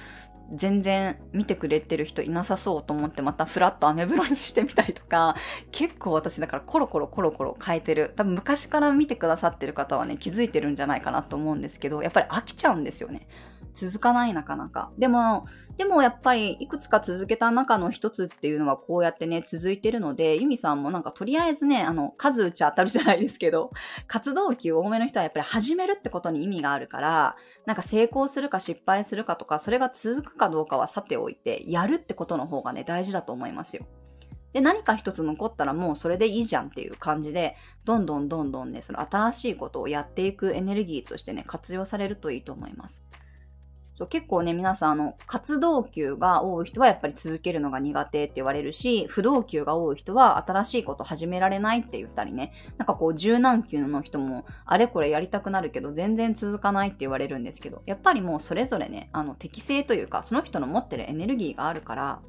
[0.53, 5.35] 全然見てくれてる人いなさそうと思ってまたフラッとアメブロにしてみたりとか、
[5.73, 8.13] 結構私だからコロコロコロコロ変えてる。
[8.17, 13.27] 多分昔から見てくださってる方はね、気づいてるんじゃないかなと思うんですけど、やっぱり飽きちゃうんですよね。
[13.75, 14.93] 続かないなかなか。
[14.97, 23.73] でも、でもやっぱりいくつか続けた中の一つっていうのはこうやってね、続いてるので、ユミさんもなんかとりあえずね、あの、数打ち当たるじゃないですけど、
[24.07, 33.85] 活動期多めの人はやっぱり始めるってことに意味があるから、なんか成功するか失敗するかとか、それが続くかどうかはさておいて、やるってことの方がね、大事だと思いますよ。
[34.55, 43.03] で、何か一つ残ったらもうそれでいいじゃんっていう感じで、どんどんどんどんね、その新しいことをやっていくエネルギーとしてね、活用されるといいと思います。
[43.97, 62.21] そう結構ね、皆さん、あの、活動級が多い人はやっぱり続けるのが苦手って言われるし、不動級が多い人は新しいこと始められないって言ったりね、なんかこう、柔軟級の人も、あれこれやりたくなるけど、全然続かないって言われるんですけど、やっぱりもうそれぞれね、あの、適性というか、その人の持ってるエネルギーがあるから、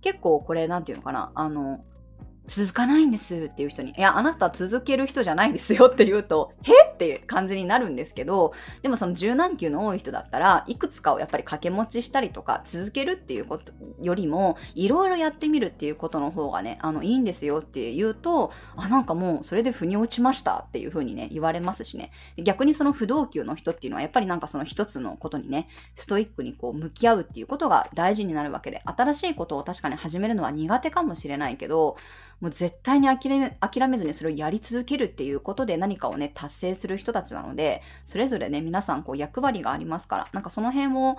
[0.00, 1.84] 結構これ、なんていうのかな、あの、
[2.46, 22.12] 続かないんですっていう人に、いや、あなた続ける人じゃないですよって言うと、へっていう感じになるんですけど、でもその柔軟球の多い人だったらいくつかをやっぱり掛け持ちしたりとか続けるっていうことよりもいろいろやってみるっていうことの方がね、あのいいんですよって言うと、あ、なんかもうそれで腑に落ちましたっていう風にね、言われますしね。
[22.38, 31.96] 逆にその不動級の人っていうのはやっぱりなんかその一つのことにね、ストイックにこう向き合うっていうことが大事になるわけで、新しいことを確かに始めるのは苦手かもしれないけど、
[32.40, 41.16] もう絶対に諦め諦めずにそれをやり続けるっていうことで何かをね、達成する人たちなので、それぞれね、皆さんこう役割がありますから、なんかその辺を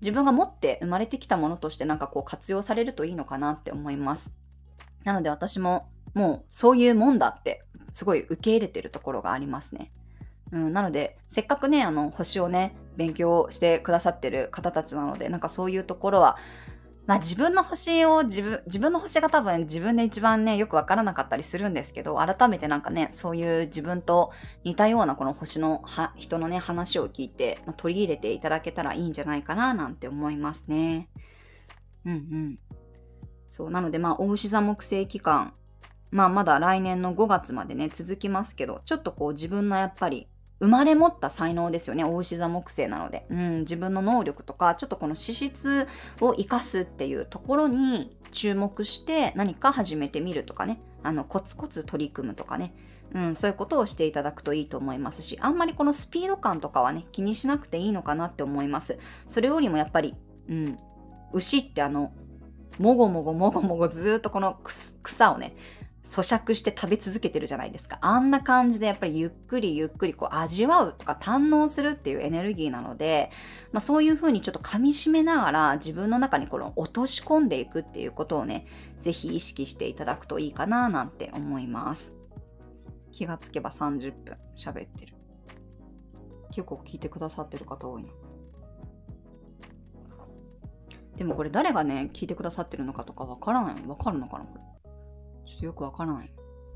[0.00, 4.32] 自分が持って生まれてきたものとしてなんかこう活用されるといいのかなって思います。
[5.04, 9.90] なので私ももうそういうもんだってすごい受け入れてるところがありますね。
[10.52, 16.36] うん、なので、せっかくね、あの、星をね、勉強してくださってる方たちなので、なんかそういうところは、
[17.10, 24.30] まあ自分の星を自分、自分の星が多分自分で一番ね、よくわからなかったりするんですけど、改めてなんかね、そういう自分と
[24.62, 31.08] 似たようなこの星のは人のね、話を聞いて、まあ、取り入れていただけたらいいんじゃないかななんて思いますね。
[32.06, 32.58] うんうん。
[33.48, 35.52] そう、なのでまあ、大牛座木星期間、
[36.12, 40.28] まあまだ来年の5月までね、続きますけど、ちょっとこう自分のやっぱり
[40.60, 42.04] 生まれ持った才能ですよね。
[42.04, 43.26] 大牛座木星なので。
[43.30, 45.88] うん、自分の能力とか、ちょっとこの資質
[46.20, 50.80] を活かすっていうところに注目して何か始めてみるとかね。
[51.02, 52.74] あの、コツコツ取り組むとかね。
[53.12, 58.98] うん、そういうことをしていただくといいと思いますし、あんまりこのスピード感とかはね、気にしなくていいのかなって思います。
[59.26, 60.14] それよりもやっぱり、
[60.48, 60.76] うん、
[61.32, 62.12] 牛ってあの、
[62.78, 64.60] もごもごもごもごずっとこの
[65.02, 65.56] 草をね、
[66.04, 67.98] 咀嚼して食べ続けてるじゃないですか。
[68.00, 73.30] あんな感じでやっぱりゆっくりゆっくりこう味わうとか堪能するっていうエネルギーなので、
[73.72, 78.66] まあ、そういう風にちょっと噛み締めながら自分の中にこの落とし込んでいくっていうことをね、
[79.02, 82.14] ぜひ意識していただくといいかななんて思います。
[83.12, 85.14] 気がつけば30分喋ってる。
[86.50, 88.10] 結構聞いてくださってる方多いな。
[91.16, 93.74] でもこれ誰がね、聞いてくださってるのかとかわからない。
[93.86, 94.69] わかるのかなこれ。
[95.50, 96.32] ちょっとよくわからない。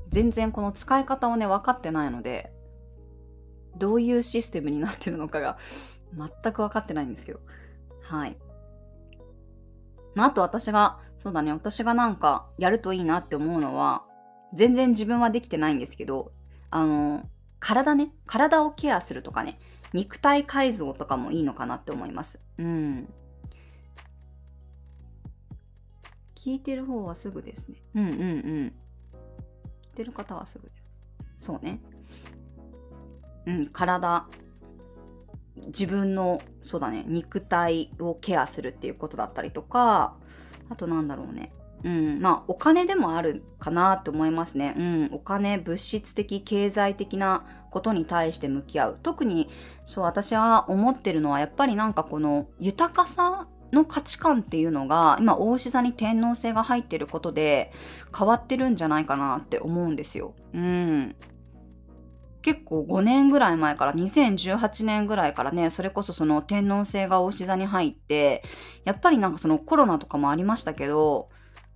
[0.09, 2.51] 全然この使い方をね、分かってないので、
[3.77, 5.57] どういうシステムになってるのかが
[6.13, 7.39] 全く分かってないんですけど。
[8.01, 8.37] はい。
[10.13, 14.05] まあ、あと私が、そうだね、私がなんかやるといいなって思うのは、
[14.53, 16.31] 全然自分はできてないんですけど、
[16.69, 17.23] あの、
[17.59, 19.59] 体ね、体をケアするとかね、
[19.93, 22.41] 肉体改造とかもいいのかなって思います。
[22.57, 23.13] うん。
[26.45, 27.81] 聞いてる方はすぐですね。
[27.95, 28.17] うんうんうん。
[28.17, 30.83] 聞いてる方はすぐです。
[31.47, 31.79] そうね。
[33.47, 34.27] うん、体、
[35.65, 40.17] 自分の、そうだね、肉体をケアするっていうことだったりとか、
[40.69, 41.51] あとなんだろうね。
[41.83, 44.75] うん、まあお金でもあるかなと思いますね。
[44.77, 48.99] うん、お金、物質的、経済的なことに対して向き合う。
[49.01, 49.49] 特に
[49.87, 57.71] そう私は思ってるのはやっぱりなんかこの豊かさの価値観っていうのが今大牛座に天皇星が入ってることで
[58.17, 60.33] 変わってるんじゃないかなって思うんですよ。
[60.53, 61.15] うん。
[62.41, 68.43] 結構5年ぐらい前から2018年ぐらいからねそれこそその天皇星が大牛座に入って
[68.83, 71.29] やっぱりなんかそのコロナとかもありましたけど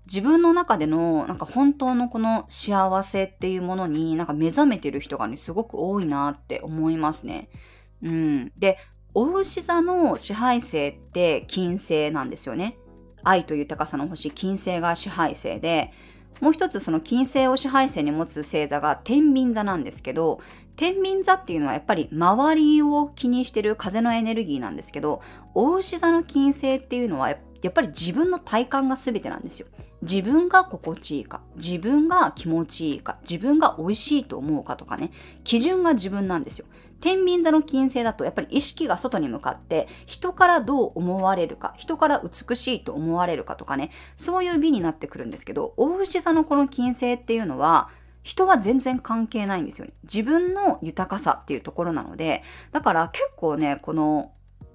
[0.05, 7.49] 自分の中でのなんか本当のこの幸せっていうものになんか目覚めてる人がねすごく多いなって思いますね。
[8.03, 8.77] うん、で
[9.13, 12.77] お牛座の支配星って金星なんですよね。
[13.23, 15.91] 愛と豊かさの星、金星が支配星で、
[16.41, 20.39] もう一つその金星を支配星に持つ星座が天秤座なんですけど、
[20.75, 25.21] 天秤座っていうのはやっぱり周りを気にしてる風のエネルギーなんですけど、
[25.53, 27.35] お牛座の金星っていうのはや
[27.67, 29.67] っぱり自分の体感が全てなんですよ。
[30.01, 35.11] 自分が心地いいか、自分が気持ちいいか、自分が美味しいと思うかとかね、
[35.43, 36.65] 基準が自分なんですよ。
[37.01, 47.89] 天秤座の金星だとやっぱり意識が外に向かって人からどう思われるか、人から美しいと思われるかとかね、そういう美になってくるんですけど、大牛座のこの金星っていうのは、
[48.23, 49.93] 人は全然関係ないんですよね。
[50.03, 54.31] 自分の豊かさっていうところなので、だから結構ね、この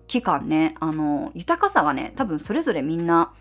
[0.06, 3.32] 期間ね、あの、豊かさがね、多分それぞれみんな、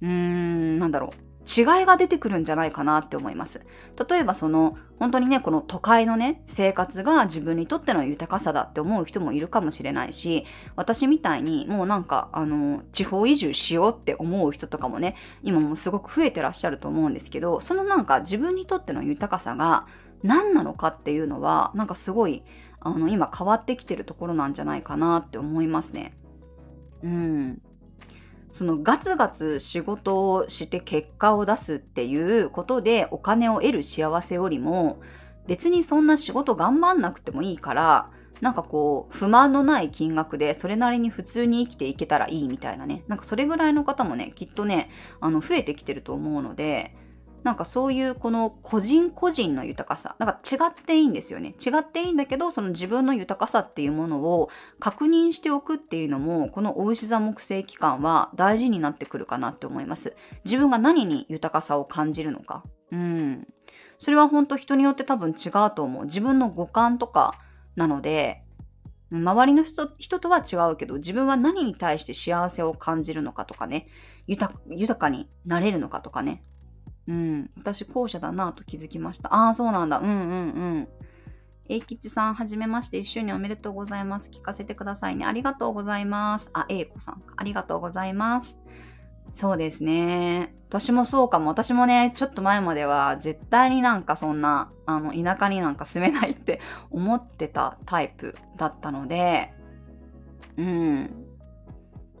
[0.00, 3.60] うーん、なんだろう、違いが出てくるんじゃないかなって思います。
[4.08, 10.44] 例えばその本当にねこの都会のね生活が自分にとっての豊かさだって思う人もいるかもしれないし
[10.76, 19.86] 私みたいにもうなんかあの地方移住しようって思う人とかもね今もすごく増えてらっしゃると思うんですけどそのなんか自分にとっての豊かさが
[20.22, 22.42] 何なのかっていうのはなんかすごい
[22.80, 26.14] あの今変わってきてるところなんじゃないかなって思いますね。
[27.02, 27.62] うん。
[28.52, 35.00] そのガツガツ仕事をして結果を出すっていうことでお金を得る幸せよりも
[35.46, 38.10] 別にそんな仕事頑張んなくてもいいから
[38.40, 43.04] なんかこう不満のない金額でそれなりに普通に生きていけたらいいみたいなね。
[43.06, 46.94] なんかそれぐらいの方もねきっとねあの増えてきてると思うので
[47.42, 51.54] なんかそういうこの個人個人の豊かさ、なんか違っていいんですよね。
[51.64, 60.14] 違っていいんだけど、その自分の豊かさっていうものを確認しておくっていうのも、このお牛座木星期間は大事になってくるかなって思います。
[60.44, 62.62] 自分が何に豊かさを感じるのか。
[62.92, 63.46] うん。
[63.98, 66.04] それは本当人によって多分違うと思う。
[66.04, 67.34] 自分の五感とか
[67.76, 68.42] なので、
[69.12, 73.88] 周りの人人とは違うけど、自分は何に対して幸せを感じるのかとかね、
[74.26, 76.44] 豊かになれるのかとかね、
[77.10, 77.50] うん。
[77.58, 79.34] 私、後者だなと気づきました。
[79.34, 79.98] ああ、そうなんだ。
[79.98, 80.14] うんうんう
[80.80, 80.88] ん。
[81.68, 82.98] 英吉さん、はじめまして。
[82.98, 84.30] 一周年おめでとうございます。
[84.30, 85.26] 聞かせてくださいね。
[85.26, 86.50] ありがとうございます。
[86.52, 87.22] あ、英子さん。
[87.36, 88.56] ありがとうございます。
[89.34, 90.54] そうですね。
[90.68, 91.48] 私もそうかも。
[91.48, 99.52] 私もね、ちょっと前までは絶対になんかそんな、あの、田舎になんか住めないって思ってたタイプだったので、
[100.56, 101.29] うん。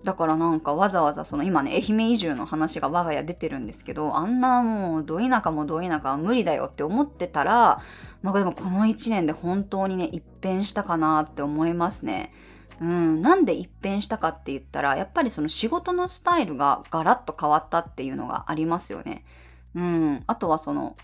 [0.02, 7.82] だからなんかわざわざその今ね、愛媛移住の話が我が家出てるんですけど、あんなもうど田舎もど田舎は無理だよって思ってたら、
[8.22, 12.32] まあでもこの1年で本当にね、一変したかなって思いますね。
[12.80, 19.24] うん、なんで一変したかって言ったら、やっぱりその仕事のスタイルがガラッと変わったっていうのがありますよね。
[19.74, 20.96] うん、あとはその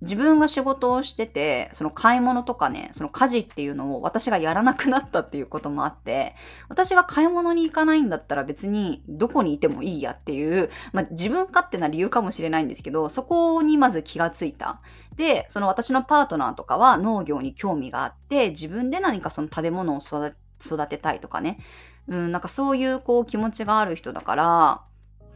[0.00, 6.36] 自分が仕事をしてて、その買い物とかね、その家事っていうのを私がやらなくなったっていうこともあって、
[6.68, 14.80] 私が買い物に行かないんだったら別にどこにいてもいいやっていう、まあ自分勝手な理由かもしれないんですけど、そこにまず気がついた。
[15.16, 21.58] で、その私のパートナーとかは農業に興味があって、自分で何かその食べ物を育てたいとかね、
[22.06, 24.82] うん、なんかそういうこう気持ちがある人だから、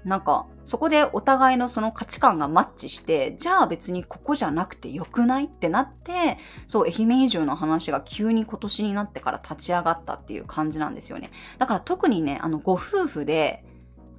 [0.05, 11.31] なんか、そこでお互いのその価値観がマッチして、じゃあ別にここじゃなくてよくないってなって、そう、愛媛移住の話が急に今年になってから立ち上がったっていう感じなんですよね。
[11.59, 13.65] だから特にね、あの、ご夫婦で、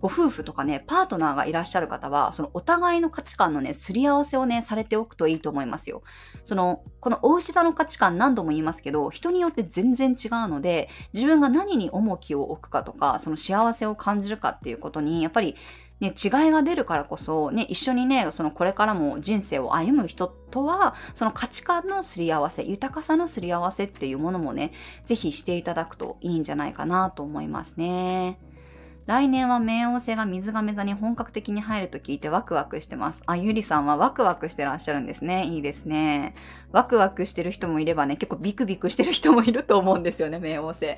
[0.03, 6.03] ご夫婦とかね、パートナーがいらっしゃる方は、そのお互いの価値観のね、すり合わせをね、されておくといいと思いますよ。
[6.43, 15.55] その、このお牛座の価値観何度も言いますけど、人によって全然違うので、自分が何に重きを置くかとか、その幸せを感じるかっていうことに、やっぱり
[16.01, 24.73] ね、違いが出るからこそ、ね、一緒にね、そのこれからも人生を歩む人とは、その価値観のすり合わせ、豊かさのすり合わせっていうものもね、
[25.05, 28.37] ぜひしていただくといいんじゃないかなと思いますね。
[29.05, 33.21] 来年は冥王星が水亀座に本格的に入ると聞いてワクワクしてます。
[33.25, 35.45] あ、ゆりさんはワクワクしてらっしゃるんですね。
[35.45, 36.35] いいですね。
[36.71, 40.97] ワクワクしてる人もいればね、結構ビクビクしてる人もいると思うんですよね、冥王星。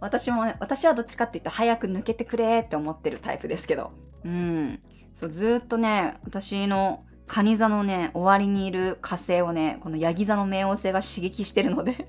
[0.00, 3.92] 私も、ね、私はどっちかって言うと早く抜けてくれって思ってるタイプですけど。
[4.24, 4.80] うん。
[5.14, 12.08] そう、ずっとね、私の蟹座のね、終わりにいる火星をね、このヤギ座の冥王星が刺激してるので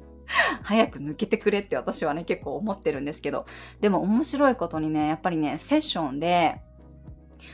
[0.63, 3.45] 早く抜けてくれって私はね、結構思ってるんですけど、
[3.81, 6.61] でも面白いことにね、やっぱりね、セッションで、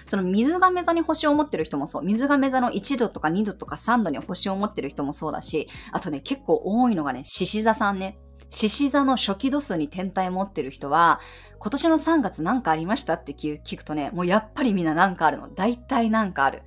[0.07, 2.03] その水亀座に星を持ってる人もそう。
[2.03, 8.17] 水亀座の1度とか2度とか3度に星を持ってる人もそうだし、あとね、結構多いのがね、獅子座さんね。
[8.49, 11.21] 獅子座の初期度数に天体持ってる人は、
[11.59, 15.47] 今年の3月何かありましたって聞くとね、もうやっぱりみんな何かあるの。
[15.47, 16.63] 大体何かある。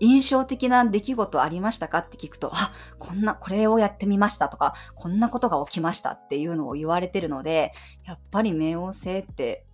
[0.00, 1.98] 印象的な出来事ありましたか？
[1.98, 7.72] って聞くと、あ、こんな、これをやってみましたとか、こんなことが起きましたっていうのを言われてるので、
[8.04, 9.64] やっぱり冥王星って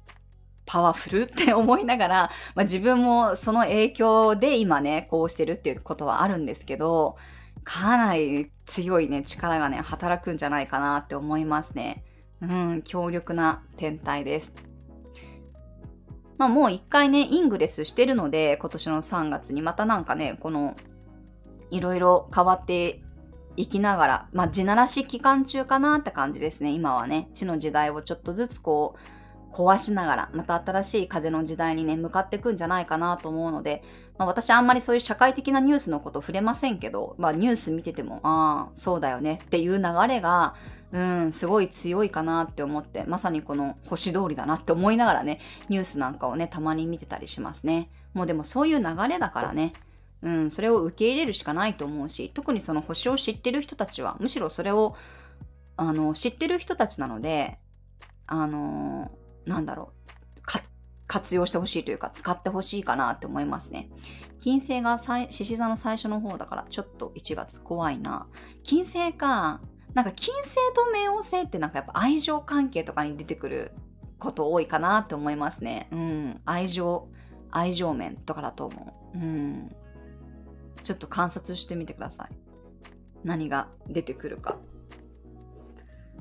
[0.67, 7.17] パワフル って思いながら、まあ、自分もその影響で今ね、こうしてるっていうことはあるんですけど、
[7.65, 12.05] かなり強いね、力がね、働くんじゃないかなって思いますね。
[12.43, 14.53] うん、強力な天体です。
[16.39, 20.77] まあもう一回ね、イングレスしてるので、今年の3月にまたなんかね、この、
[21.71, 23.03] いろいろ変わって
[23.57, 27.29] いきながら、まあ地ならし期間中かなって感じですね、今はね。
[27.35, 28.97] 地の時代をちょっとずつこ
[29.53, 33.83] う、壊しながら、また新しい風の時代にね、向かっていくんじゃないかなと思うので、
[34.19, 40.55] まあ、私あんまりそういう社会的なニュースのこと触れませんけど、まあニュース見てても、ああ、そうだよねっていう流れが、
[40.93, 47.91] うん、すごい強いかなって思って、まさにこの星通りだなって思いながらね、ニュースなんかをね、たまに見てたりしますね。
[48.15, 49.75] もうでもそういう流れだからね、
[50.23, 54.97] うん、それを受け入れるしかないと思うし、特にその星を知ってる人たちは、むしろそれを、
[55.77, 57.59] あの、知ってる人たちなので、
[58.27, 59.11] あの、
[59.45, 59.96] なんだろう、
[61.07, 63.91] 活用してほしいというか、使ってほしいかなって思いますね。
[64.41, 68.27] 金星が獅子座の最初の方だから、ちょっと1月怖いな。
[68.63, 69.61] 金星か、
[69.95, 73.73] なんか金星と冥王星ってなんかやっぱ愛情関係とかに出てくる
[74.19, 75.89] こと多いかなって思いますね。
[75.93, 76.41] うん。
[76.45, 77.09] 愛情、
[77.51, 79.19] 愛情面とかだと思う。
[79.19, 79.75] うん。
[80.83, 82.29] ちょっと観察してみてください。
[83.25, 84.59] 何が出てくるか。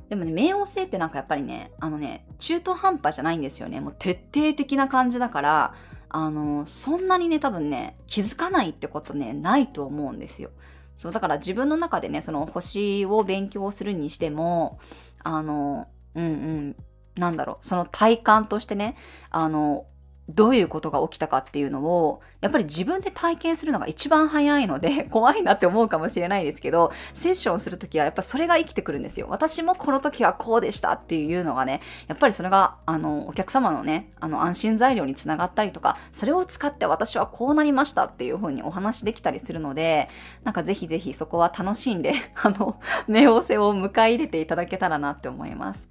[0.09, 3.79] でもね、冥王星ってなんかやっぱりね、あのね、中途半端じゃないんですよね。
[3.81, 5.75] もう徹底的な感じだから、
[6.09, 10.51] あの、そんなにね、多分ね、気づかないってことね、ないと思うんですよ。
[10.95, 14.79] そう、だから自分の中でね、その星を勉強するにしても、
[15.23, 16.75] あの、うんうん、
[17.15, 18.95] なんだろう、その体感としてね、
[19.29, 19.87] あの、
[20.27, 29.27] どういうことが起きたかっていうのを、やっぱり自分で体験するのが一番早いので、 怖いなって思うかもしれないですけど、セッションするときはやっぱそれが生きてくるんですよ。
[29.29, 40.09] 私もこの時はこうでしたっていうのがね、やっぱりそれが、あの、お客様のね、あの、安心材料につながったりとか、それを使って私はこうなりましたっていう風にお話できたりするので、
[40.43, 45.87] なんかぜひぜひそこは楽しんで、 あの、冥王星を迎え入れていただけたらなって思います。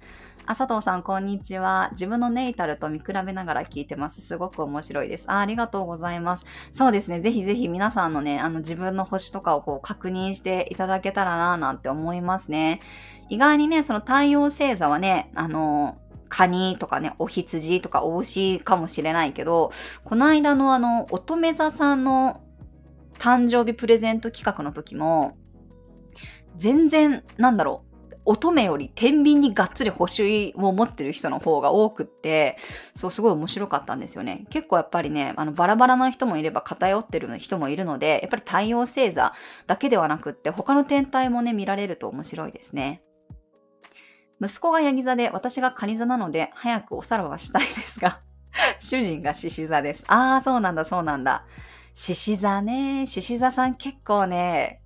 [0.47, 1.89] あ、佐藤さん、こんにちは。
[1.93, 4.21] 自分のネイタルと見比べながら聞いてます。
[4.21, 5.25] すごく面白いです。
[5.27, 6.45] あありがとうございます。
[6.71, 7.19] そうですね。
[7.19, 12.79] ぜひぜひ皆さんのね、あの自分の星とかをこう確認していただけたらな、なんて思いますね。
[13.29, 15.97] 意外にね、その太陽星座はね、あの、
[16.29, 19.71] カニとかね、お羊とかお牛かもしれないけど、
[20.03, 22.43] この間のあの、乙女座さんの
[23.17, 25.37] 誕生日プレゼント企画の時も、
[26.55, 27.94] 全然、なんだろう、
[28.25, 32.57] 乙女より天秤にがっつり星を持ってる人の方が多くって、
[32.95, 34.45] そう、すごい面白かったんですよね。
[34.49, 39.33] 結構やっぱりね、あの、バラバラな人もいれば偏ってる人もいるので、やっぱり太陽星座
[39.67, 43.01] だけではなくって、他の天体もね、見られると面白いですね。
[44.41, 48.19] 息子がヤギ座で、私がカニ座なので、早くおさらばしたいですが、
[48.79, 50.03] 主人が獅子座です。
[50.07, 51.45] ああ、そうなんだ、そうなんだ。
[51.93, 53.07] 獅子座ね。
[53.07, 54.81] 獅子座さん結構ね、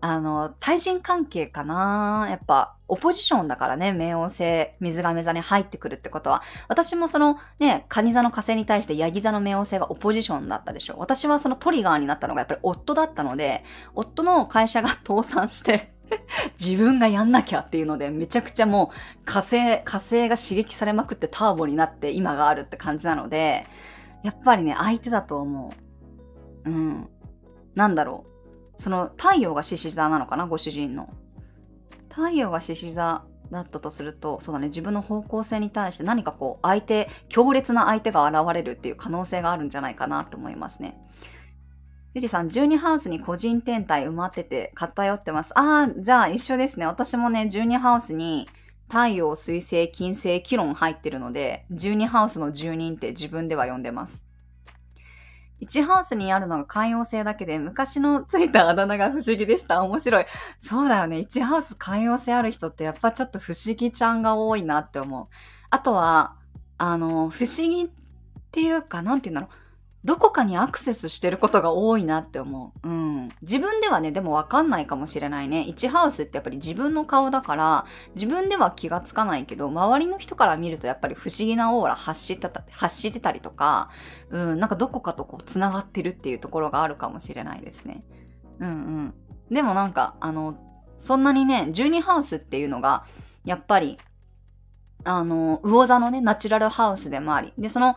[0.00, 6.42] あの、対人関係かなやっぱ、オポジションだからね、冥王星、水亀座に入ってくるってことは。
[6.68, 10.96] 私もそのね、蟹座の火星に対してヤギ座の冥王星がオポジションだったでしょ。
[10.98, 15.92] 私はそのトリガーになったのがやっぱり夫だったので、夫の会社が倒産して
[16.58, 23.66] 自分がやんなきゃっていうので、めちゃくちゃもう火星、火星が刺激されまくってターボになって今があるって感じなので、
[24.22, 25.72] やっぱりね、相手だと思
[26.64, 26.70] う。
[26.70, 27.08] うん。
[27.74, 28.37] なんだろう。
[28.78, 31.08] その太陽が獅子座なのかなご主人の。
[32.08, 40.98] 太陽が獅子座だったとするとそうだね自分の方向性に対して何かこう相手強烈な相手が現れるっていう可能性があるんじゃないかなと思いますね。
[42.14, 45.56] ゆりさん、12ハウスに個人天体埋まってて偏ってます。
[45.56, 46.86] ああ、じゃあ一緒ですね。
[46.86, 48.48] 私もね、12ハウスに
[48.88, 54.24] 太陽、水星、金星、キロン入ってるので、12ハウスの住人って自分では呼んでます。
[55.60, 59.82] 1ハウスにあるのが海洋性だけで、昔のついたあだ名が不思議でした。
[59.82, 60.26] 面白い。
[60.60, 61.18] そうだよね。
[61.18, 65.26] 1ハウス海洋性ある人ってやっぱちょっと不思議ちゃんが多いなって思う。
[65.70, 66.36] あとは、
[66.78, 67.88] あの、不思議っ
[68.52, 69.57] ていうか、なんて言うんだろう。
[70.04, 72.88] どこかにアクセスしてることが多いなって思う。
[72.88, 73.28] うん。
[73.42, 75.66] 自分ではね、でもわかんないかもしれないね。
[75.68, 77.84] 1ハウスってやっぱり自分の顔だから、
[78.14, 83.90] 自分では気がつかないけど、周りの人から見るとやっぱり不思議なオーラ発してた、発してたりとか、
[84.30, 88.04] うん、なんかどこかとこう繋がってるっていうところがあるかもしれないですね。
[88.60, 89.14] うんうん。
[89.50, 90.56] でもなんか、あの、
[90.98, 93.04] そんなにね、12ハウスっていうのが、
[93.44, 93.98] やっぱり、
[95.04, 97.96] あの、魚座のね、ナチュラルハウスでもあり、で、その、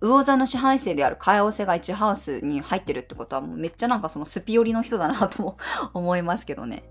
[0.00, 5.56] 魚座の支配性である海王星が1ハウスに入ってるってことはもうめっちゃなんかそのスピ寄りの人だなとも
[5.92, 6.84] 思いますけどね。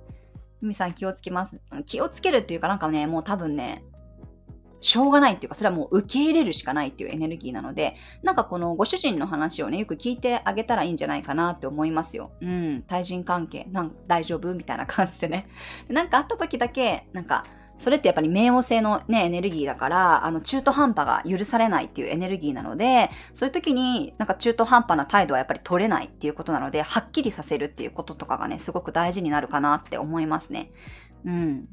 [0.62, 1.60] みさん気をつけます。
[1.86, 3.84] 気をつけるっていうかなんかね、もう多分ね、
[4.80, 12.32] しょうがないっていうか、それはもう受け入れるしかないっていうエネルギーなので、なんかこのご主人の話をね、よく聞いてあげたらいいんじゃないかなって思いますよ。
[12.41, 14.53] うん、対人関係、なん大丈夫？
[14.53, 15.47] みたいな感じでね。
[15.88, 17.45] なんかあった時だけ、なんか、
[17.78, 30.71] それってやっぱり冥王星のね、エネルギーだから、あの、中途半端が許されないっていうエネルギーなので、そういう時になんか中途半端な態度はやっぱり取れないっていうことなので、はっきりさせるっていうこととかがね、すごく大事になるかなって思いますね。
[31.25, 31.67] うん。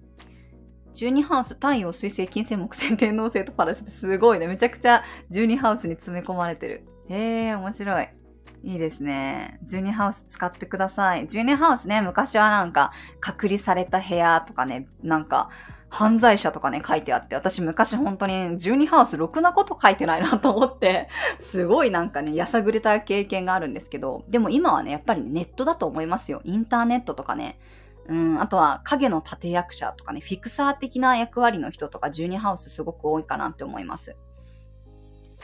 [0.94, 4.46] 12ハウス、太陽、水星、金星、木星、天王星とパラスすごいね。
[4.46, 6.84] めちゃくちゃ12ハウスに詰め込まれてる。
[7.08, 8.08] へえ、面白い。
[8.62, 9.58] いいですね。
[9.66, 11.26] 12ハウス使ってください。
[11.26, 15.50] 12ハウスね、昔はなんか、隔離された部屋とかね、なんか、
[15.94, 26.40] 犯罪者とかね、書いてあって、私昔本当に12ハウスろくなこと書いてないなと思って、すごいなんかね、やさぐれた経験があるんですけど、でも今はね、やっぱりネットだと思いますよ。
[26.42, 27.60] インターネットとかね。
[28.06, 34.16] うん、あとは影の立役者とかね、フィクサー的な役割の人とか12ハウスすごく多いかなって思います。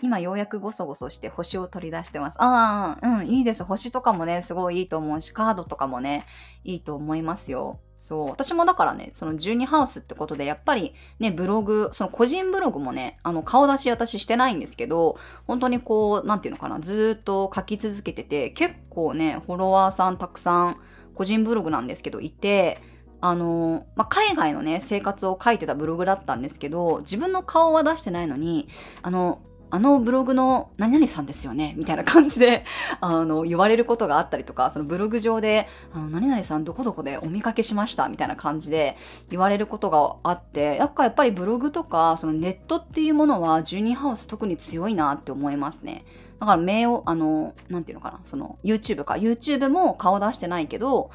[0.02, 2.34] 今ようやくゴソゴソして星を取り出してます。
[2.38, 3.62] ああ、うん、いいです。
[3.62, 6.26] 星とかもね、すごいいいと思うし、カードとかもね、
[6.64, 7.78] いいと思いますよ。
[8.00, 8.28] そう。
[8.30, 20.78] 私もだからね、その12ハウスってことで、やっぱりね、ブログ、その個人ブログもね、あの、顔出し私してないんですけど、本当にこう、なんていうのかな、ずっと書き続けてて、結構ね、フォロワーさんたくさん、
[21.14, 22.80] 個人ブログなんですけど、いて、
[23.20, 28.68] あの、まあ、海外のね、生活を書いてたブログだったんですけど、自分の顔は出してないのに、
[29.02, 32.64] あの、あのブログの何々さんですよねみたいな感じで、
[33.00, 38.96] あの、言われることがあったりとか、そのブログ上で、あの、何々さんどこどこでお見かけしましたみたいな感じで
[39.30, 46.04] 言われることがあって、やっぱやっぱりブログとか、そのネットっていうものは、ジュニーハウス特に強いなって思いますね。
[46.40, 49.14] だから名を、あの、なんていうのかな、その、YouTube か。
[49.14, 51.10] YouTube も顔出してないけど、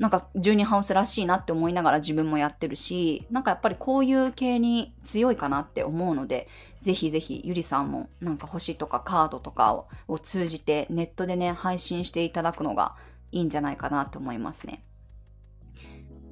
[0.00, 6.48] なんか12ハウスらしいなって思いながら自分もやってるし、なんかやっぱりこういう系に強いかなって思うので、
[6.82, 12.96] ぜひぜひゆりさんもなんか星とかカードとかを通じてネットでね、配信していただくのが
[13.32, 14.84] いいんじゃないかなと思いますね。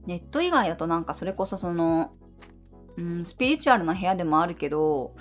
[0.07, 2.13] ネット以外だとなんかそれこそその、
[2.97, 5.15] うん、スピリチュアルな部屋でもあるけど、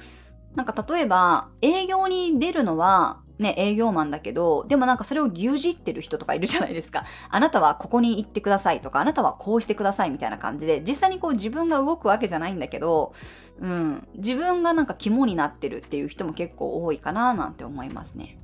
[0.55, 7.05] なんか例えば営業に出るのはね、営業マンだけど、でもなんかそれを牛耳ってる人とかいるじゃないですか。
[7.29, 13.13] あなたはここに行ってくださいとか、あなたはこうしてくださいみたいな感じで、実際にこう自分が動くわけじゃないんだけど、
[13.59, 18.39] うん、自分がなんか肝になってるっていう人も結構多いかななんて思いますね。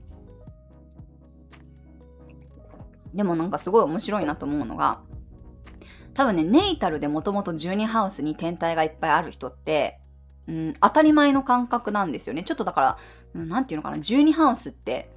[3.13, 5.01] でもなんかすごい面白いなと思うのが、
[6.13, 9.99] 多分ね、ネイタルでもともと12ハウスに天体がいっぱいある人って、
[10.47, 12.43] うん、当たり前の感覚なんですよね。
[12.43, 12.97] ちょっとだから、
[13.33, 15.09] 何、て言うのかな、12ハウスって、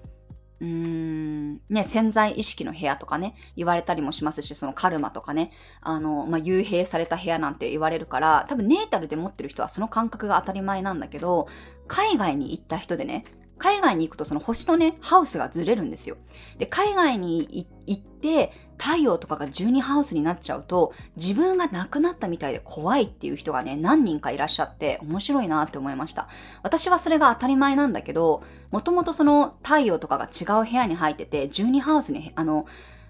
[0.60, 11.48] うーん、ね、潜在意識の部屋とかね、言われたりもしますし、そのカルマとかね、あの、まあ、幽閉された部屋なんて言われるから、多分ネータルで持ってる人はその感覚が当たり前なんだけど、
[11.88, 13.24] 海外に行った人でね、
[13.58, 16.16] 海外に行くとその星のね、ハウスがずれるんですよ。
[16.58, 26.28] で、海外に行って、太陽とかが12ハウスになっちゃうと、自分が亡くなったみたいで怖いっていう人がね、何人かいらっしゃって面白いなって思いました。
[26.62, 32.66] 私はそれが当たり前なんだけど、もともとその太陽とかが違う部屋に入ってて、12ハウスに、あの、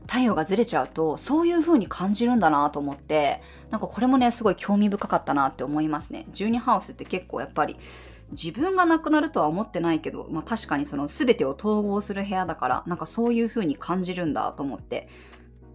[0.06, 6.26] 太陽がずれちゃうと、そういう風に感じるんだなと思って、なんかこれもね、すごい興味深かったなって思いますね。
[6.32, 7.76] 12ハウスって結構やっぱり、
[8.32, 15.08] 自分が亡くなるとは思ってないけど、まあ確かにその全てを統合する部屋だから、なんかそういう風に感じるんだと思って、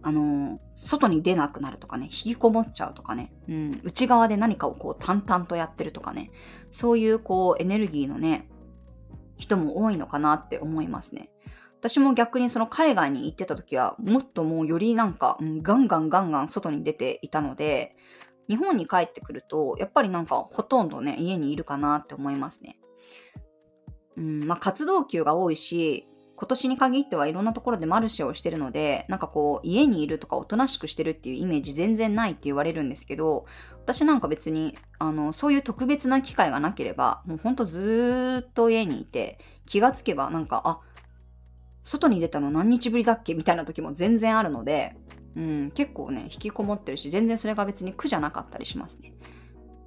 [0.02, 6.30] あのー、外に出なくなるとかね、引きこもっちゃうとかね、うん、内側で何かをこう淡々とやってるとかね、
[6.70, 8.48] そういうこうエネルギーのね、
[9.36, 11.30] 人も多いのかなって思いますね。
[11.80, 17.96] 私も逆にその海外に行ってた時は、もっともうよりなんか、うん、ガンガンガンガン外に出ていたので、
[18.48, 22.78] 日本に帰ってくると、やっぱりなんかほとんどね、家にいるかなって思いますね。
[24.16, 26.08] うん、まあ活動休が多いし、
[26.42, 33.46] 今年に限ってはいろんなところでマルシェをしてるので、なんかこう、家にいるとかおとなしくしてるっていうイメージ全然ないって言われるんですけど、
[33.82, 40.80] 私なんか別に、あの、そういう特別な機会がなければ、もうほんとずーっと家にいて、気がつけばなんか、あ、
[41.84, 44.96] 外に出たの何日ぶりだっけみたいな時も全然あるので、
[45.36, 49.14] うん、結構ね、引きこもってるし、全然それが別に苦じゃなかったりしますね。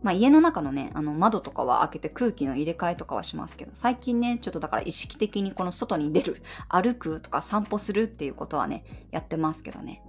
[0.02, 10.02] まあ家の中のね、あの窓とかは開けて空気の入れ替えとかはしますけど、最近ね、ちょっとだから意識的にこの外に出る、 歩くとか散歩するっていうことはね、やってますけどね。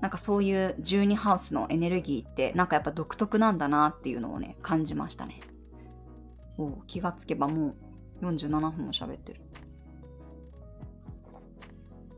[0.00, 5.40] なんかそういう12ハウスのエネルギーってなんかやっぱ独特なんだなっていうのをね、感じましたね。
[6.58, 7.74] お気がつけばも
[8.20, 9.40] う47分も喋ってる。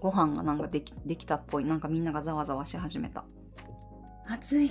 [0.07, 1.65] ご飯がなんかできできたっぽい。
[1.65, 3.25] なんかみんながざわざわし始めた。
[4.29, 4.71] 暑い。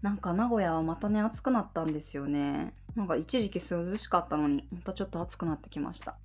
[0.00, 2.72] なんか名古屋はまたね、暑くなったんですよね。
[2.94, 6.16] なんか一時期涼しかったのに、またちょっと暑くなってきました。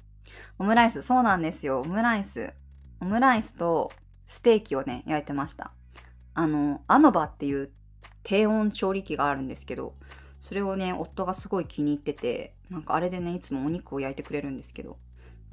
[0.60, 1.82] オムライス、そうなんですよ。
[1.82, 2.54] オムライス。
[3.00, 3.92] オムライスと
[4.28, 5.72] ステーキをね、焼いてました。
[6.36, 7.72] あの、アノバっていう
[8.22, 9.96] 低温調理器があるんですけど、
[10.40, 15.00] それをね、夫がすごい気に入ってて、なんかあれでね、いつもお肉を焼いてくれるんですけど、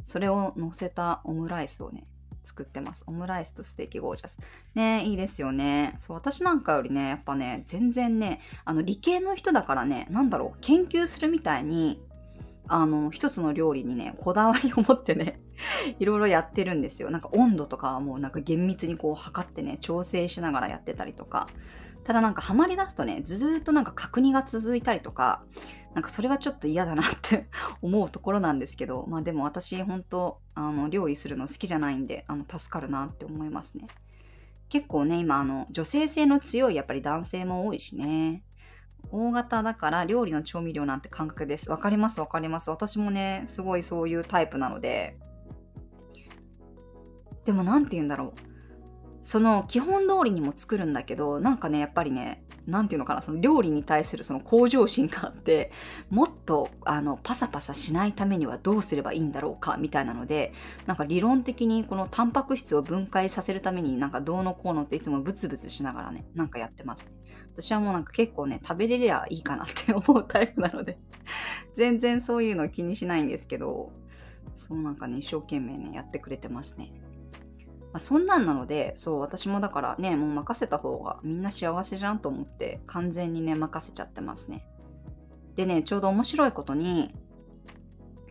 [0.03, 2.07] それを乗せたオムライスをね、
[2.45, 3.05] 作ってます。
[3.07, 4.39] オムライスとステーキゴージャス。
[4.75, 5.97] ねいいですよね。
[6.01, 12.01] そう、私なんかよりね、やっぱね、全然ね、あの、理系の人だからね、なんだろう、研究するみたいに、
[12.67, 15.41] あの、一つの料理にね、こだわりを持ってね、
[15.99, 17.11] いろいろやってるんですよ。
[17.11, 21.49] なんか温度とかはもうなんか厳密にこう測ってね、調整しながらやってたりとか。
[22.05, 25.43] ただなんかハマり出すとね、ずーっとなんか確認が続いたりとか、
[25.95, 27.49] なんかそれはちょっと嫌だなって
[27.81, 33.87] 思うところなんですけど、まあでも私本当あの料理するの好きじゃないんで、あの助かるなって思いますね。
[34.69, 38.43] 結構ね、今あの女性性の強いやっぱり男性も多いしね。
[39.11, 41.71] 大型だから料理の調味料なんて感覚です。
[41.71, 42.71] わかりますわかります。
[42.71, 45.17] 私もね、すごいそういうタイプなので。
[47.45, 48.54] でも何て言うんだろう。
[49.25, 55.73] その基本通りにも作るんだけど、なんかね、やっぱりね、なんていうのかな、その料理に対するその向上心があって、
[56.11, 60.53] もっと、あの、パサパサしないためにはどうすればいいんだろうか、みたいなので、
[60.87, 67.13] なんか理論的にこのタンパク質を分解させるためになんかどうのこうのっていつもブツブツしながらね、なんかやってますね。
[67.57, 70.99] 私はもうなんか結構ね、食べれりゃいいかなって思うタイプなので
[71.77, 73.91] 全然そういうの気にしないんですけど、
[74.57, 76.93] そうなんかね、一生懸命ね、やってくれてますね。
[77.95, 84.67] まあ、そんなんなので、そう、私もだからね、もう任せた方がみんな幸せじゃんと思って、完全にね、任せちゃってますね。
[85.55, 87.15] でね、ちょうど面白いことに、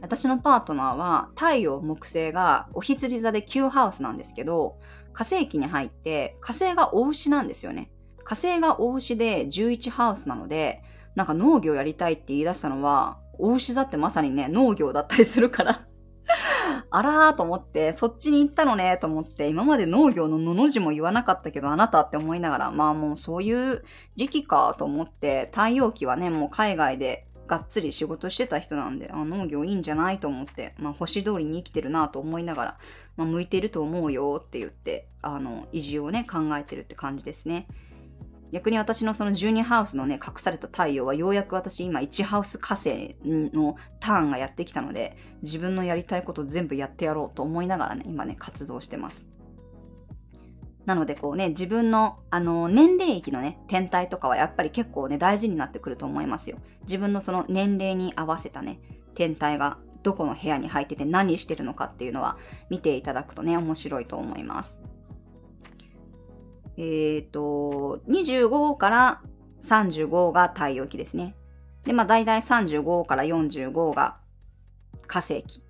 [0.02, 4.80] 私のパートナーは太陽木星がお羊座で9ハウスなんですけど、
[5.14, 7.90] 火星期に入って火星がお牛なんですよね。
[8.26, 10.84] 火星がお牛で11ハウスなので、
[11.16, 15.88] なんか農業やりたいって言い出したのは、お牛座ってまさにね、農業だったりするから
[16.90, 23.84] あらーと思って、そっちに行ったのねと思って、今まで農業ののの字も言わなかったけど、あなたって思いながら、まあもうそういう
[24.16, 30.20] 時期かと思って、太陽期はね、もう海外でがっつり仕事してた人なんで、あ農業いいんじゃない？
[30.20, 32.78] と思って、まあ、星通りに生きてるなと思いながら、
[33.18, 37.68] まあ、向いてると思うよって言って、あの、移住をね、考えてるって感じですね。
[38.54, 49.28] 逆に私のその12ハウスのね、隠された太陽はようやく私今1ハウス火星のターンがやってきたので、自分のやりたいこと全部やってやろうと思いながらね、今ね、活動してます。
[50.86, 56.58] なのでこうね、自分のあの年齢域のね、天体とかはやっぱり結構ね、大事になってくると思いますよ。
[56.84, 58.80] 自分のその年齢に合わせたね、
[59.16, 62.38] 天体がどこの部屋に入ってて何してるのかっていうのは
[62.70, 64.80] 見ていただくとね、面白いと思います。
[66.78, 69.22] えっ、ー、と、25から
[69.64, 71.36] 35が太陽期ですね。
[71.86, 74.18] で、まあ大体35から45が
[75.08, 75.62] 火星期。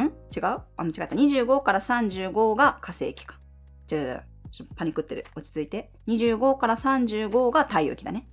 [0.00, 0.02] ん？
[0.02, 0.44] 違う？
[0.44, 1.04] あ、間違った。
[1.14, 3.38] 25から35が火星期か。
[3.86, 5.24] じゃあ、ちょっとパニックってる。
[5.36, 5.90] 落ち着いて。
[6.06, 8.28] 25から35が太陽期だね。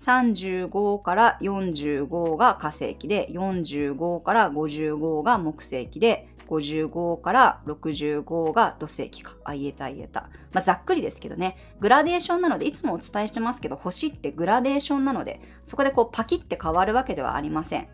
[0.00, 9.36] 35から45が火星期で、45から55が木星期で、55から65が土星期か。
[9.44, 10.30] あ、言えた言えた。
[10.52, 11.56] まあ、ざっくりですけどね。
[11.80, 17.88] グラデーションなので、いつもお伝えしてますけど、星ってグラデーションなので、そこでこうパキって変わるわけではありません。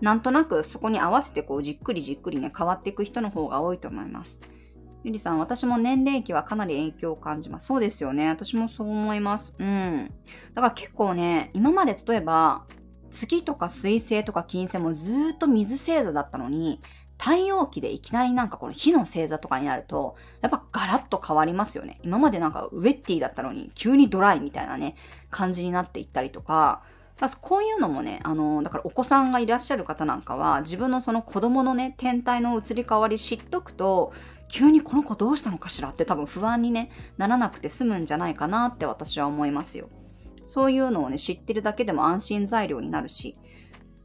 [0.00, 4.40] なんとなくそこに合わせてこうじっくりじっくりね、変わっていく人の方が多いと思います。
[5.04, 7.66] ゆりさん、私も年齢期はかなり影響を感じます。
[7.66, 8.28] そうですよね。
[8.28, 9.54] 私もそう思います。
[9.58, 10.12] うん。
[10.54, 12.64] だから結構ね、今まで例えば、
[13.10, 16.80] 月とか水星とか金星もずっと水星座だったのに、
[17.18, 21.98] 太陽期でいきなりなんかこの火の星座とかになると、やっぱガラッと変わりますよね。
[22.02, 24.96] 今までなんかウェッティだったのに急にドライみたいなね、
[25.30, 26.82] 感じになっていったりとか、
[27.18, 34.12] だこういうのもね、あの、だからお子さんがいらっしゃる方なんかは、自分のその子供のね、天体の移り変わり知っとくと、
[34.48, 39.88] 急にこの子どうしたのかしらって多分不安にね、ならなくて済むんじゃないかなって私は思いますよ。
[40.46, 43.36] そういうのをね、知ってるだけでも安心材料になるし、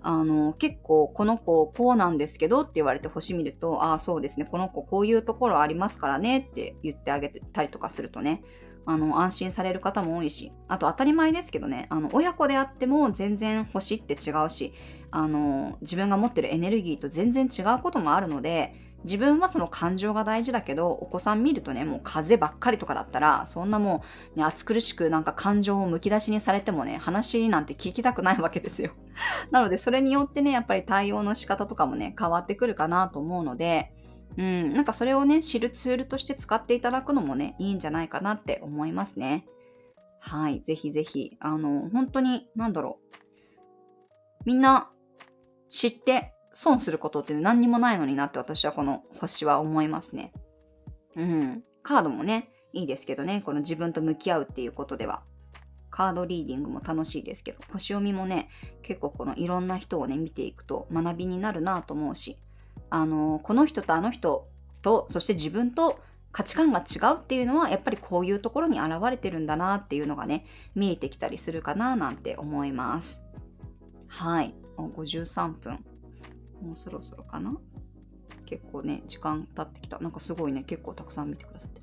[0.04, 8.44] あの、結構この子こうなんですけどって言われて星見ると、ああ、そうですね、この子こういうところありますからねって言ってあげたりとかするとね、
[8.86, 14.74] あの、安心される方も多いし、あと当たり前ですけどね、あの、親子であっても全然星って違うし、
[15.12, 18.74] あの、自分が持ってるエネルギーと全然違うこともあるので、
[19.04, 24.04] 自分はその感情が大事だけど、お子さん見るとね、もう風ばっかりとかだったら、そんなも
[24.36, 28.92] う、ね、暑苦しくなんか感情をむき出しにされてもね、話なんて聞きたくないわけですよ。
[29.50, 33.94] なので、それによってね、やっぱり対応の仕方とかもね、変わってくるかなと思うので、
[34.38, 39.46] うん、なんかそれをね、知るツールとして使っていただくのもね、いいんじゃないかなって思いますね。
[40.20, 43.18] はい、ぜひぜひ、あの、本当に、なんだろう。
[44.46, 44.92] みんな
[45.70, 50.34] 知って損することって何にもないのになって私はこの星は思いますね。
[51.16, 51.64] うん。
[51.84, 55.22] カードもね、いいですけどね、この自分と向き合うっていうことでは。
[55.90, 58.50] カードリーディングも楽しいですけど、星読みもね、
[58.82, 62.38] 結構このいろんな人をね、見ていくと学びになるなと思うし、
[62.90, 64.48] あの、この人とあの人
[64.82, 66.00] と、そして自分と
[66.32, 70.46] 価値観が違うっていうのは、やっぱりこういうところに現れてるんだなっていうのがね、
[70.76, 73.22] 見えてきたりするかななんて思います。
[74.08, 74.54] はい。
[74.78, 75.86] 53分。
[76.62, 77.56] もうそろそろかな？
[78.46, 80.00] 結構ね、時間経ってきた。
[80.00, 81.82] なんかすごいね、結構たくさん見てくださって。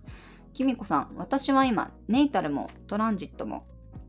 [0.53, 3.66] きみこさん、私は今、ネイタルもトランジットも、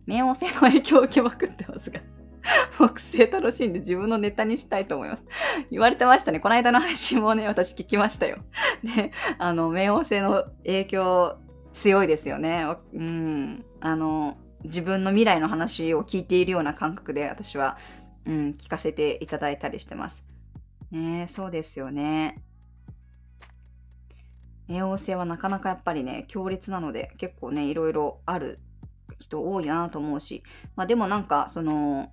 [0.08, 2.02] 冥王星の影響を受けまくってますが。
[2.80, 5.26] 木星楽しんで自分のネタにしたいと思います。
[5.70, 6.40] 言われてましたね。
[6.40, 8.38] この間の配信もね、私聞きましたよ。
[8.82, 11.38] ね、あの、冥王星の影響
[11.74, 12.66] 強いですよね。
[12.94, 13.66] うん。
[13.82, 17.78] あの、自分の未来の話を聞いているような感覚で私は、
[18.26, 20.24] うん、聞かせていただいたりしてます。
[20.92, 22.44] ねそうですよね。
[24.68, 28.60] 冥王星はなかなかやっぱりね、強烈なので、結構ね、いろいろある
[29.20, 30.44] 人多いなと思うし、
[30.76, 32.12] まあでもなんか、その、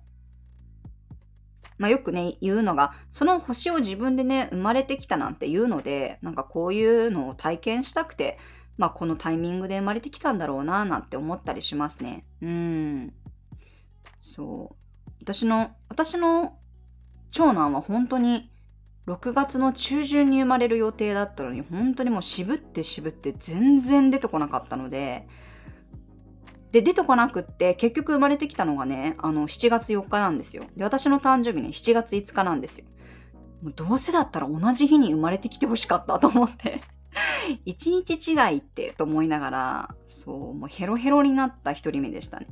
[1.77, 8.39] まあ、よくね、言うのが、その星を自分でね、生まれてきたなんて言うので、なんかこういうのを体験したくて、
[8.77, 12.25] まあ、このタイミングで生まれてきたんだろうな、なんて思ったりしますね。
[12.41, 13.13] うん。
[14.21, 15.13] そう。
[15.21, 16.57] 私の、私の
[17.29, 18.51] 長男は本当に、
[19.07, 25.27] 6月の中旬に生まれる予定だったのに、本当にもう渋って渋って全然出てこなかったので、
[26.71, 30.63] で、出てこなくって、結局生まれてきたのがね、あの、7月4日なんですよ。
[30.75, 32.85] で、私の誕生日ね、7月5日なんですよ。
[33.61, 36.81] もうどうせだったら同じ日に生まれてきてほしかったと思って
[37.65, 42.47] 一日違いってと思いながら、そう、もうヘロヘロになった一人目でしたね。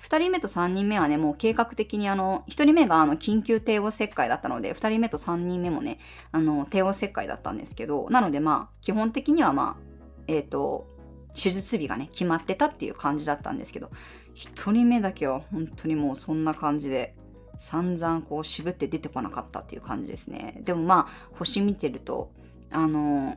[0.00, 5.98] 二人目と三人目はね、もう計画的にあの、一人目があの、緊急帝王切開だったので、二人目と三人目もね、
[6.32, 9.92] あの、帝王切開だったんですけど、なのでまあ、基本的にはまあ、
[10.26, 10.88] えっ、ー、と、
[11.34, 13.90] 手術日がね、決まってたっていう感じだったんですけど、
[14.34, 17.14] 1人目だけは本当にもうそんな感じで、
[17.60, 20.60] 散々こう渋って出てこなかったっていう感じですね。
[20.64, 22.32] でもまあ、星見てると、
[22.72, 23.36] あの、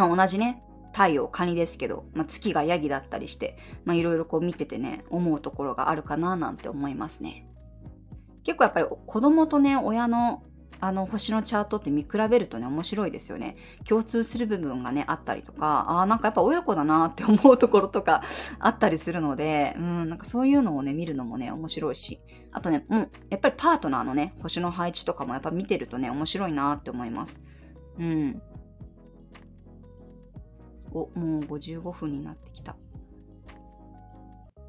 [0.00, 0.62] まあ同じね、
[0.94, 7.46] 太陽、カニですけど、まあ、月がヤギだったりして、いろいろこう見ててね、思うところがあるかななんて思いますね。
[8.42, 10.42] 結構やっぱり子供とね、親の
[10.82, 13.56] あの星のチャートって見比べるとね、面白いですよね。
[13.86, 18.22] 共通する部分がね、あったりとか、ああ、なんかやっぱ親子だなって思うところとか
[18.58, 22.22] あったりするので、うん、なんかそういうのをね、見るのもね、面白いし。
[22.50, 27.42] あとね、うん、やっぱりパートナーのね、星の配置とかもやっぱ見てるとね、面白いなって思います。
[27.98, 28.42] うん。
[30.92, 32.76] お、もう55分になってきた。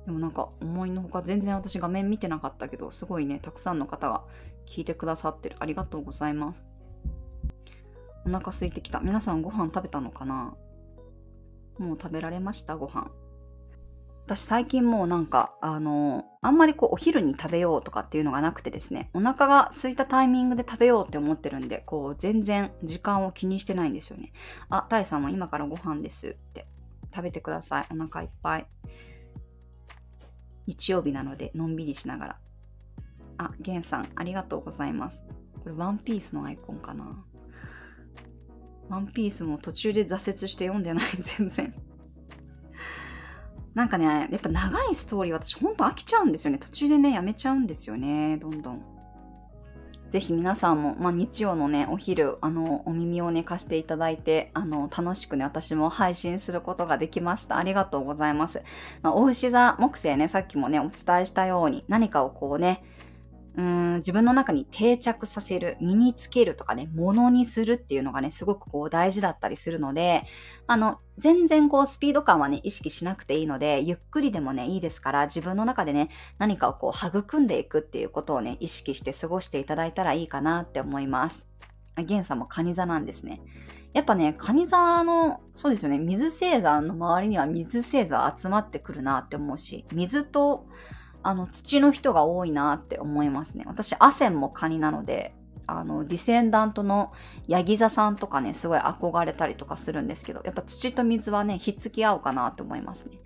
[0.06, 4.24] でもなんか思いのほか全然私画面見てなかったけど、すごいね、たくさんの方が
[4.66, 5.58] 聞いてくださってる。
[5.60, 6.66] ありがとうございます。
[8.26, 9.00] お腹空いてきた。
[9.00, 10.56] 皆さんご飯食べたのかな？
[11.78, 13.12] もう食べられましたご飯。
[14.32, 24.32] 私最近もうなんか、あのあんまりこうお昼に食べようとかっていうのがなくてですね、お腹が空いたタイミングで食べようって思ってるんで、こう全然時間を気にしてないんですよね。
[24.70, 26.66] あ、タイさんも今からご飯ですって
[27.14, 27.88] 食べてください。
[27.92, 28.68] お腹いっぱい。
[30.66, 32.40] 日曜日なのでのんびりしながら。
[33.38, 35.26] あ、ゲンさん、ありがとうございます。
[35.62, 37.26] これ、ワンピースのアイコンかな。
[38.88, 41.91] ワンピースも途中で挫折して読んでない、全然。
[43.74, 46.58] なんかね、やっぱ長いストーリー私ほんと飽きちゃうんですよね。
[46.60, 48.82] 途中でね、やめちゃうんですよね、どんどん。
[50.12, 57.58] ぜひ皆さんも、まあ、日曜のね、お昼、あの、お耳をね、貸していただいて、あの、楽しくね、私も配信することができました。
[57.58, 58.62] ありがとうございます。
[59.02, 62.84] まあ、大牛座木星ね、さっきもね、お伝えしたように、何かをこうね、
[63.58, 70.24] うん、自分の中に定着させる、身につけるとかね、ものにするっていうのがね、すごくこう大事だったりするので、
[70.68, 81.48] あの、全然こうスピード感はね、意識しなくていいので、ゆっくりでもね、いいですから、自分の中でね、何かをこう育んでいくっていうことをね、意識して過ごしていただいたらいいかなって思います。
[81.98, 83.42] ゲンさんもカニ座なんですね。
[83.94, 90.68] やっぱね、カニ座の、そうですよね、水星座の周りには水星座集まってくるなって思うし、水と、
[91.24, 93.64] あの、土の人が多いなって思いますね。
[93.68, 95.34] 私、アセンもカニなので、
[95.68, 97.12] あの、ディセンダントの
[97.48, 103.18] ヤギ座さんとかね、すごい憧れたりとかするんですけど、やっぱ土と水はね、ひっつき合うかなって思いますね。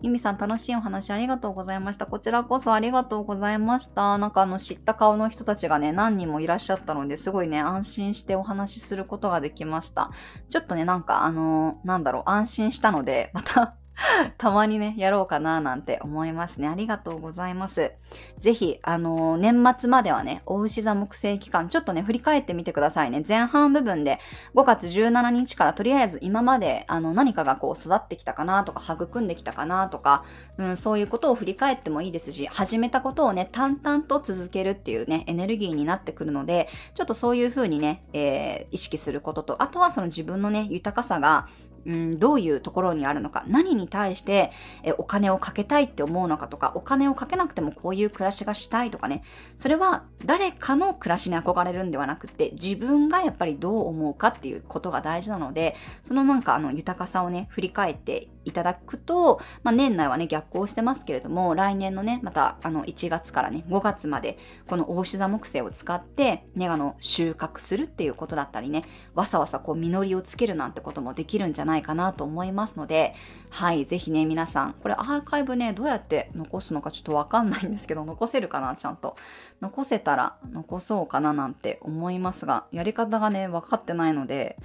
[0.00, 2.06] ゆみさん楽しいお話ありがとうございました。
[2.06, 4.16] こちらこそありがとうございました。
[4.16, 10.12] なんかあの知った顔の人たちがね、何人もいらっしゃったので、すごいね、安心してお話しすることができました。
[10.50, 13.77] ちょっとね、なんかあのー、なんだろう、安心したので、また
[14.38, 16.68] たまにね、やろうかななんて思いますね。
[16.68, 17.92] ありがとうございます。
[18.38, 23.24] ぜひ、あのー、年末まではね、お牛座木星期間、ちょっとね、振り返ってみてくださいね。
[23.26, 24.20] 前半部分で
[24.54, 30.24] 5月17日からとりあえず今まで、あの、何かがこう育ってきたかなとか、育んできたかなとか、
[30.58, 41.48] うん、そういうことを振り返ってもいいですし、始めたことをね、淡々と続けるっていうね、エネルギーになってくるので、ちょっとそういう風にね、えー、意識することと、あとはその自分のね、豊かさが、
[41.88, 44.52] うん、どういうところにあるのか、何に対して
[44.84, 49.22] えお金をかけたいって思うのかとか、お金をかけなくてもこういう暮らしがしたいとかね、
[49.58, 68.84] それは誰かの暮らしに憧れるんではなくて、自分がやっぱりどう思うかっていうことが大事なので、そのなんかあの豊かさをね、振り返っていただくと、まあ、年内はね、逆行してますけれども、来年のね、またあの1月からね、5月まで、この大志座木星を使って、ネガの収穫するっていうことだったりね、
[69.14, 73.14] わさわさこう実りをつけるなんてこともできるんじゃないかなと思いますので、
[73.50, 79.16] はい、ぜひね、皆さん、これアーカイブね、どうやって残すのかちょっとわかんないんですけど、残せるかな、ちゃんと。
[79.60, 84.56] 残せたら残そうかななんて思いますが、やり方がね、分かってないので、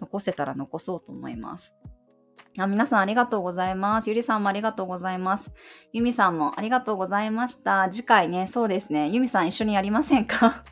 [0.00, 1.74] 残せたら残そうと思います。
[2.58, 4.08] あ皆さんありがとうございます。
[4.10, 5.50] ゆりさんもありがとうございます。
[5.92, 7.88] ゆみさんもありがとうございました。
[7.90, 9.08] 次回ね、そうですね。
[9.08, 10.62] ゆみさん一緒にやりませんか？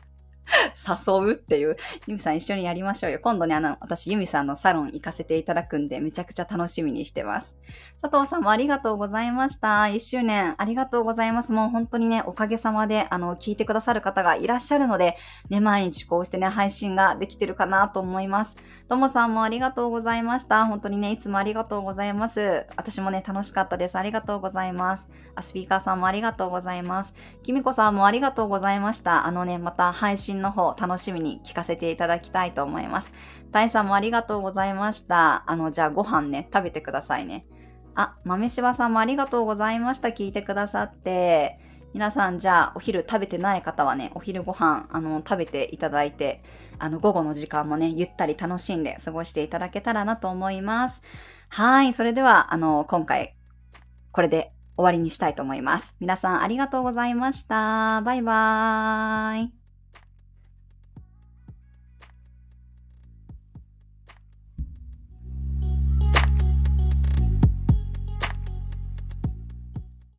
[0.75, 1.77] 誘うっていう。
[2.07, 3.19] ゆみさん一緒にやりましょうよ。
[3.19, 7.55] 今度ね、あの、私ゆみさんのサロン行かせていただくんで、めちゃくちゃ楽しみにしてます。
[8.01, 9.87] 佐藤さんもありがとうございました。
[9.87, 11.51] 一周年ありがとうございます。
[11.51, 15.17] もう本当にね、おかげさまで、あの、聞いてくださる方がいらっしゃるので、
[15.51, 18.57] ね、毎日こうしてね、配信ができてるかなと思います。
[18.89, 20.65] ともさんもありがとうございました。
[20.65, 22.65] 本当にね、いつもありがとうございます。
[22.75, 23.99] 私もね、楽しかったです。
[23.99, 25.07] ありがとうございます。
[25.35, 27.13] あ、スピーカーさんもありがとうございます。
[27.43, 29.27] きみこさんもありがとうございました。
[29.27, 33.13] あのね、また配信の方、楽しみに聞かせていただきたいと思います。
[33.51, 35.43] タイさんもありがとうございました。
[35.45, 37.45] あの、じゃあご飯ね、食べてくださいね。
[37.95, 40.09] あ、豆柴さんもありがとうございました。
[40.09, 41.59] 聞いてくださって。
[41.93, 46.41] 皆さん、じゃあ、お昼食べてない方はね、お昼ご飯、あの、食べていただいて、
[46.79, 51.01] あの、午後の時間もね、ゆったり楽しんで過ごしていただけたらなと思います。
[51.49, 51.91] はい。
[51.93, 53.35] それでは、あの、今回、
[54.13, 55.95] これで終わりにしたいと思います。
[55.99, 58.01] 皆さんありがとうございました。
[58.01, 59.60] バイバーイ。